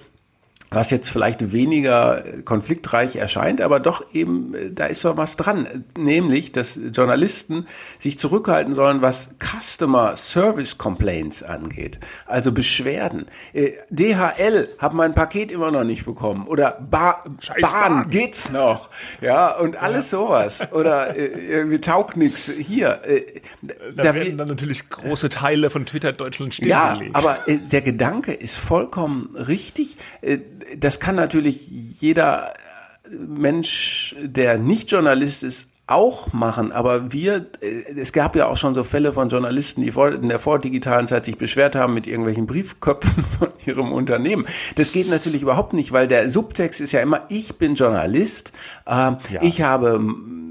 [0.70, 5.84] was jetzt vielleicht weniger konfliktreich erscheint, aber doch eben, äh, da ist doch was dran.
[5.96, 7.66] Nämlich, dass Journalisten
[7.98, 12.00] sich zurückhalten sollen, was Customer Service Complaints angeht.
[12.26, 13.26] Also Beschwerden.
[13.52, 16.46] Äh, DHL hat mein Paket immer noch nicht bekommen.
[16.46, 18.90] Oder ba Bahn, Bahn, geht's noch.
[19.20, 20.18] Ja, und alles ja.
[20.18, 20.72] sowas.
[20.72, 23.00] Oder äh, irgendwie taugt nix hier.
[23.62, 27.14] da, da werden dann natürlich große Teile von Twitter Deutschland stillgelegt.
[27.14, 29.96] Ja, aber der Gedanke ist vollkommen richtig
[30.76, 32.54] das kann natürlich jeder
[33.08, 38.74] Mensch, der nicht Journalist ist, auch machen, aber wir, äh, es gab ja auch schon
[38.74, 43.24] so Fälle von Journalisten, die in der vordigitalen Zeit sich beschwert haben mit irgendwelchen Briefköpfen
[43.38, 44.46] von ihrem Unternehmen.
[44.74, 48.52] Das geht natürlich überhaupt nicht, weil der Subtext ist ja immer, ich bin Journalist,
[48.86, 49.18] äh, ja.
[49.42, 50.00] ich habe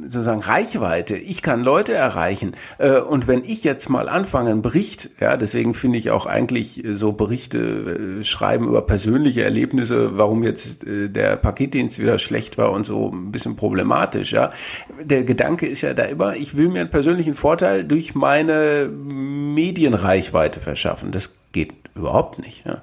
[0.07, 1.17] sozusagen Reichweite.
[1.17, 2.53] Ich kann Leute erreichen.
[2.77, 6.83] Äh, und wenn ich jetzt mal anfange, einen Bericht, ja, deswegen finde ich auch eigentlich
[6.93, 12.71] so Berichte äh, schreiben über persönliche Erlebnisse, warum jetzt äh, der Paketdienst wieder schlecht war
[12.71, 14.51] und so ein bisschen problematisch, ja.
[15.01, 20.59] Der Gedanke ist ja da immer, ich will mir einen persönlichen Vorteil durch meine Medienreichweite
[20.59, 21.11] verschaffen.
[21.11, 22.81] Das geht überhaupt nicht, ja.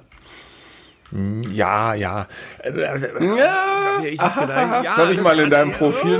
[1.51, 2.27] Ja, ja.
[2.65, 2.95] ja.
[4.03, 6.19] Ich ja Soll ich mal in deinem Profil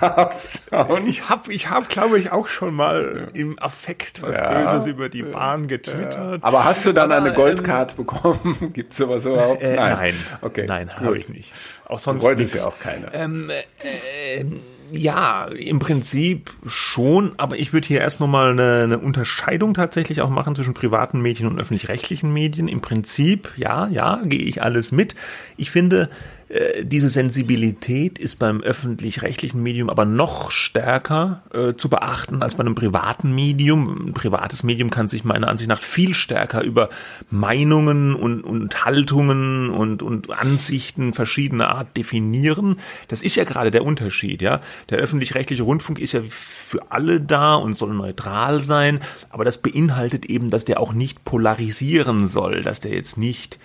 [0.00, 1.06] nachschauen?
[1.08, 4.72] Ich habe, ich hab, glaube ich, auch schon mal im Affekt was ja.
[4.72, 6.44] Böses über die Bahn getwittert.
[6.44, 8.70] Aber hast du dann Aber, eine Goldcard ähm, bekommen?
[8.72, 9.60] Gibt es sowas überhaupt?
[9.60, 9.96] Äh, nein.
[9.96, 10.66] Nein, okay.
[10.68, 11.52] nein habe ich nicht.
[11.86, 13.12] Auch sonst Wollte es ja auch keiner.
[13.14, 14.44] Ähm, äh,
[14.92, 20.30] ja, im Prinzip schon, aber ich würde hier erst nochmal eine, eine Unterscheidung tatsächlich auch
[20.30, 22.68] machen zwischen privaten Medien und öffentlich-rechtlichen Medien.
[22.68, 25.14] Im Prinzip, ja, ja, gehe ich alles mit.
[25.56, 26.08] Ich finde,
[26.48, 32.60] äh, diese Sensibilität ist beim öffentlich-rechtlichen Medium aber noch stärker äh, zu beachten als bei
[32.60, 34.08] einem privaten Medium.
[34.08, 36.88] Ein privates Medium kann sich meiner Ansicht nach viel stärker über
[37.30, 42.80] Meinungen und, und Haltungen und, und Ansichten verschiedener Art definieren.
[43.08, 44.60] Das ist ja gerade der Unterschied, ja.
[44.88, 49.00] Der öffentlich-rechtliche Rundfunk ist ja für alle da und soll neutral sein,
[49.30, 53.58] aber das beinhaltet eben, dass der auch nicht polarisieren soll, dass der jetzt nicht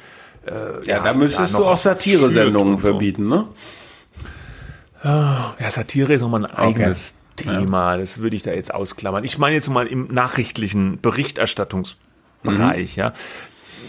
[0.45, 3.47] äh, ja, ja, da müsstest du auch Satire-Sendungen verbieten, ne?
[5.03, 7.49] Ja, Satire ist nochmal ein eigenes okay.
[7.59, 7.93] Thema.
[7.93, 7.97] Ja.
[7.97, 9.23] Das würde ich da jetzt ausklammern.
[9.25, 13.01] Ich meine jetzt mal im nachrichtlichen Berichterstattungsbereich, mhm.
[13.01, 13.13] ja.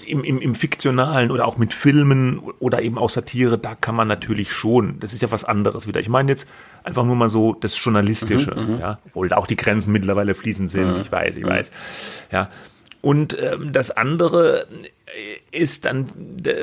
[0.07, 4.07] Im, im, im fiktionalen oder auch mit Filmen oder eben auch Satire, da kann man
[4.07, 5.01] natürlich schon.
[5.01, 5.99] Das ist ja was anderes wieder.
[5.99, 6.47] Ich meine jetzt
[6.83, 8.81] einfach nur mal so das Journalistische, mhm, mhm.
[8.81, 10.95] ja, obwohl da auch die Grenzen mittlerweile fließend sind.
[10.95, 11.01] Mhm.
[11.01, 11.49] Ich weiß, ich mhm.
[11.49, 11.71] weiß.
[12.33, 12.51] Ja,
[13.05, 14.67] und ähm, das andere
[15.53, 16.07] ist dann,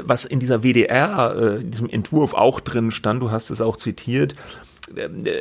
[0.01, 3.77] was in dieser WDR, äh, in diesem Entwurf auch drin stand, du hast es auch
[3.77, 4.34] zitiert,
[4.97, 5.39] ähm, äh,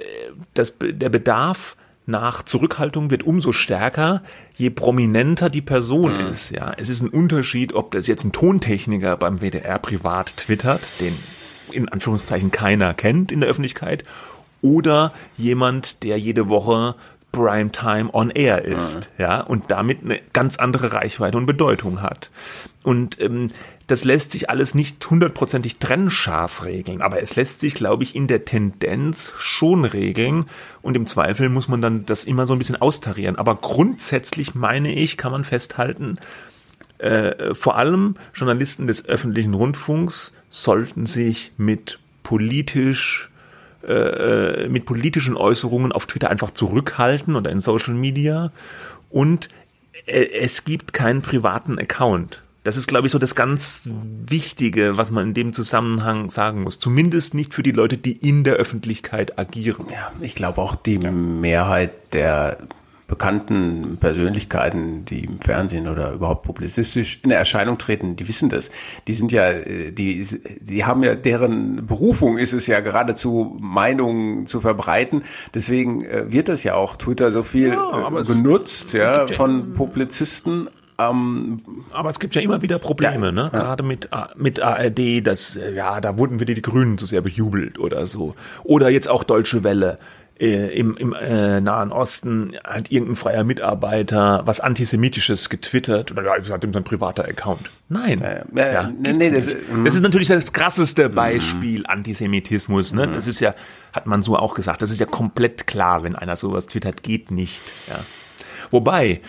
[0.52, 1.74] das, der Bedarf
[2.04, 4.22] nach Zurückhaltung wird umso stärker,
[4.56, 6.26] je prominenter die Person mhm.
[6.26, 6.50] ist.
[6.50, 11.16] Ja, es ist ein Unterschied, ob das jetzt ein Tontechniker beim WDR privat twittert, den
[11.72, 14.04] in Anführungszeichen keiner kennt in der Öffentlichkeit,
[14.60, 16.94] oder jemand, der jede Woche
[17.32, 19.38] Primetime on Air ist, ja.
[19.38, 22.30] ja, und damit eine ganz andere Reichweite und Bedeutung hat.
[22.82, 23.50] Und ähm,
[23.86, 28.26] das lässt sich alles nicht hundertprozentig trennscharf regeln, aber es lässt sich, glaube ich, in
[28.26, 30.46] der Tendenz schon regeln
[30.80, 33.36] und im Zweifel muss man dann das immer so ein bisschen austarieren.
[33.36, 36.18] Aber grundsätzlich meine ich, kann man festhalten,
[36.98, 43.29] äh, vor allem Journalisten des öffentlichen Rundfunks sollten sich mit politisch
[43.86, 48.52] äh, mit politischen Äußerungen auf Twitter einfach zurückhalten oder in Social Media.
[49.08, 49.48] Und
[50.06, 52.42] äh, es gibt keinen privaten Account.
[52.62, 53.88] Das ist, glaube ich, so das ganz
[54.26, 56.78] Wichtige, was man in dem Zusammenhang sagen muss.
[56.78, 59.86] Zumindest nicht für die Leute, die in der Öffentlichkeit agieren.
[59.90, 62.58] Ja, ich glaube auch die Mehrheit der
[63.10, 68.70] bekannten Persönlichkeiten, die im Fernsehen oder überhaupt publizistisch in Erscheinung treten, die wissen das.
[69.08, 70.24] Die sind ja, äh, die,
[70.60, 75.24] die haben ja, deren Berufung ist es ja geradezu, Meinungen zu verbreiten.
[75.52, 80.68] Deswegen äh, wird das ja auch Twitter so viel ja, äh, benutzt, ja, von Publizisten
[81.00, 81.56] ähm,
[81.92, 83.50] aber es gibt ja immer wieder Probleme, ja, ne?
[83.52, 83.58] Ja.
[83.58, 88.06] Gerade mit, mit ARD, das, ja, da wurden wieder die Grünen zu sehr bejubelt oder
[88.06, 88.34] so.
[88.64, 89.98] Oder jetzt auch Deutsche Welle
[90.40, 96.32] äh, im, im äh, Nahen Osten hat irgendein freier Mitarbeiter was Antisemitisches getwittert oder ja,
[96.52, 97.70] hat ihm sein privater Account.
[97.88, 98.22] Nein.
[98.22, 99.54] Äh, äh, ja, nee, nee, das,
[99.84, 101.14] das, ist natürlich das krasseste mhm.
[101.14, 102.94] Beispiel Antisemitismus.
[102.94, 103.06] Ne?
[103.06, 103.12] Mhm.
[103.12, 103.54] Das ist ja,
[103.92, 107.30] hat man so auch gesagt, das ist ja komplett klar, wenn einer sowas twittert, geht
[107.30, 107.60] nicht.
[107.88, 108.00] Ja.
[108.70, 109.20] Wobei,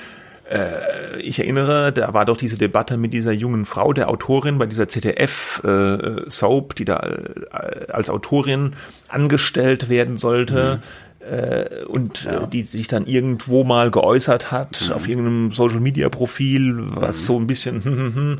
[0.51, 4.65] Äh, ich erinnere, da war doch diese Debatte mit dieser jungen Frau, der Autorin bei
[4.65, 8.73] dieser ZDF-Soap, äh, die da äh, als Autorin
[9.07, 10.81] angestellt werden sollte.
[10.81, 12.47] Mhm äh, und ja.
[12.47, 14.93] die sich dann irgendwo mal geäußert hat mhm.
[14.93, 17.25] auf irgendeinem Social Media Profil, was mhm.
[17.25, 18.39] so ein bisschen hm, hm, hm,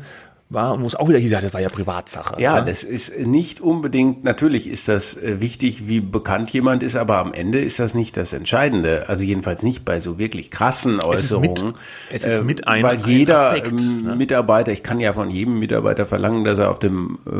[0.52, 2.40] war und wo es auch wieder hieß, ja, das war ja Privatsache.
[2.40, 2.66] Ja, ne?
[2.66, 7.32] das ist nicht unbedingt, natürlich ist das äh, wichtig, wie bekannt jemand ist, aber am
[7.32, 9.08] Ende ist das nicht das Entscheidende.
[9.08, 11.74] Also jedenfalls nicht bei so wirklich krassen Äußerungen.
[12.10, 14.16] Es ist mit, es ist mit ein, Weil jeder ein Aspekt, ähm, ne?
[14.16, 17.30] Mitarbeiter, ich kann ja von jedem Mitarbeiter verlangen, dass er auf dem äh,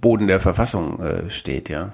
[0.00, 1.92] Boden der Verfassung äh, steht, ja.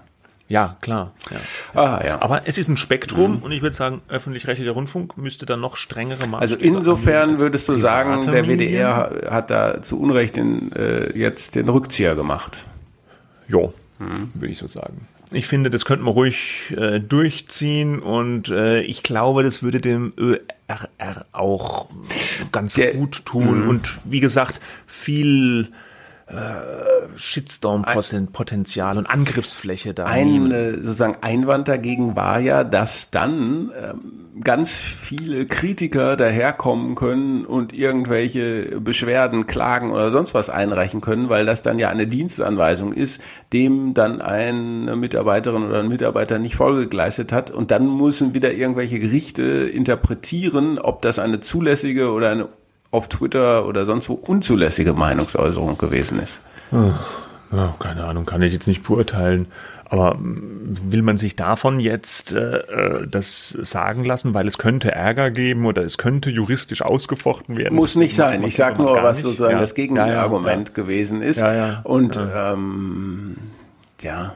[0.48, 1.12] Ja, klar.
[1.30, 1.80] Ja.
[1.80, 2.22] Ah, ja.
[2.22, 3.42] Aber es ist ein Spektrum mhm.
[3.42, 7.78] und ich würde sagen, öffentlich-rechtlicher Rundfunk müsste dann noch strengere Maßstäbe Also insofern würdest du
[7.78, 12.66] sagen, der WDR hat da zu Unrecht den, äh, jetzt den Rückzieher gemacht.
[13.46, 14.30] Jo, mhm.
[14.34, 15.06] würde ich so sagen.
[15.30, 20.14] Ich finde, das könnte man ruhig äh, durchziehen und äh, ich glaube, das würde dem
[20.16, 21.88] ÖRR auch
[22.50, 23.64] ganz der, gut tun.
[23.64, 23.68] Mhm.
[23.68, 25.68] Und wie gesagt, viel
[26.28, 26.32] äh,
[27.16, 30.06] Shitstorm-Potenzial und Angriffsfläche da.
[30.06, 37.44] Ein äh, sozusagen Einwand dagegen war ja, dass dann ähm, ganz viele Kritiker daherkommen können
[37.44, 42.92] und irgendwelche Beschwerden, Klagen oder sonst was einreichen können, weil das dann ja eine Dienstanweisung
[42.92, 43.20] ist,
[43.52, 48.52] dem dann eine Mitarbeiterin oder ein Mitarbeiter nicht Folge geleistet hat und dann müssen wieder
[48.52, 52.48] irgendwelche Gerichte interpretieren, ob das eine zulässige oder eine
[52.90, 56.42] auf Twitter oder sonst wo unzulässige Meinungsäußerung gewesen ist.
[56.70, 59.46] Ja, keine Ahnung, kann ich jetzt nicht beurteilen.
[59.88, 64.92] Aber mm, will man sich davon jetzt äh, äh, das sagen lassen, weil es könnte
[64.92, 67.74] Ärger geben oder es könnte juristisch ausgefochten werden?
[67.74, 68.42] Muss nicht sein.
[68.42, 69.60] Ich sage nur, was sozusagen ja.
[69.60, 71.42] das Gegenargument ja, ja, gewesen ist.
[71.84, 73.36] Und ähm,
[74.02, 74.34] ja.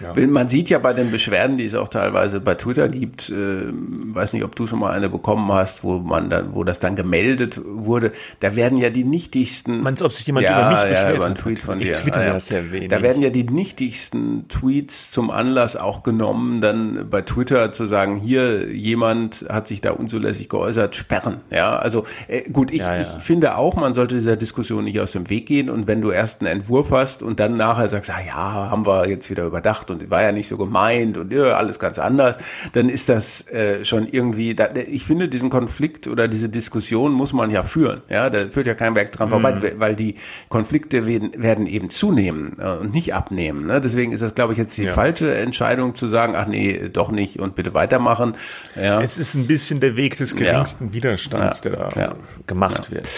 [0.00, 0.26] Ja.
[0.26, 4.32] Man sieht ja bei den Beschwerden, die es auch teilweise bei Twitter gibt, äh, weiß
[4.32, 7.60] nicht, ob du schon mal eine bekommen hast, wo man dann, wo das dann gemeldet
[7.64, 9.82] wurde, da werden ja die nichtigsten.
[9.82, 11.10] Meinst du, ob sich jemand ja, über mich beschwert?
[11.10, 11.92] Ja, über einen Tweet von ich dir.
[11.92, 12.88] twitter ja, sehr wenig.
[12.88, 18.16] Da werden ja die nichtigsten Tweets zum Anlass auch genommen, dann bei Twitter zu sagen,
[18.16, 21.40] hier jemand hat sich da unzulässig geäußert, sperren.
[21.50, 23.00] Ja, also äh, gut, ich, ja, ja.
[23.02, 26.10] ich finde auch, man sollte dieser Diskussion nicht aus dem Weg gehen und wenn du
[26.10, 29.89] erst einen Entwurf hast und dann nachher sagst, ah ja, haben wir jetzt wieder überdacht
[29.90, 32.38] und war ja nicht so gemeint und ja, alles ganz anders,
[32.72, 37.32] dann ist das äh, schon irgendwie, da, ich finde diesen Konflikt oder diese Diskussion muss
[37.32, 39.32] man ja führen, ja, da führt ja kein Werk dran mhm.
[39.32, 40.16] vorbei, weil die
[40.48, 43.80] Konflikte werden, werden eben zunehmen äh, und nicht abnehmen, ne?
[43.80, 44.92] deswegen ist das, glaube ich, jetzt die ja.
[44.92, 48.34] falsche Entscheidung zu sagen, ach nee, doch nicht und bitte weitermachen.
[48.80, 49.00] Ja.
[49.00, 50.92] Es ist ein bisschen der Weg des geringsten ja.
[50.94, 53.08] Widerstands, der da gemacht wird.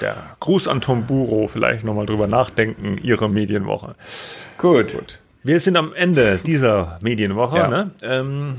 [0.00, 3.94] Der Gruß an Tom Buro, vielleicht nochmal drüber nachdenken, Ihre Medienwoche.
[4.58, 4.94] Gut.
[4.94, 5.18] Gut.
[5.42, 7.58] Wir sind am Ende dieser Medienwoche.
[7.58, 7.90] Ja, ne?
[8.02, 8.56] ähm,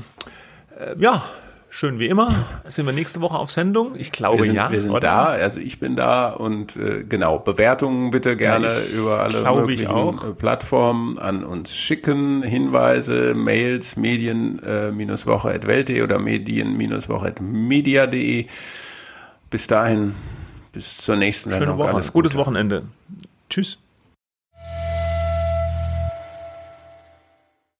[0.78, 1.22] äh, ja
[1.70, 2.44] schön wie immer.
[2.66, 3.94] Sind wir nächste Woche auf Sendung?
[3.96, 4.70] Ich glaube wir sind, ja.
[4.70, 5.00] Wir sind oder?
[5.00, 9.88] da, also ich bin da und äh, genau, Bewertungen bitte gerne ja, über alle möglichen
[9.88, 18.46] äh, Plattformen an uns schicken, Hinweise, Mails, medien-woche.welt.de äh, oder medien-woche.media.de.
[19.48, 20.14] Bis dahin,
[20.72, 21.68] bis zur nächsten Sendung.
[21.68, 22.82] Schöne Woche, Alles Gutes Wochenende.
[23.48, 23.78] Tschüss.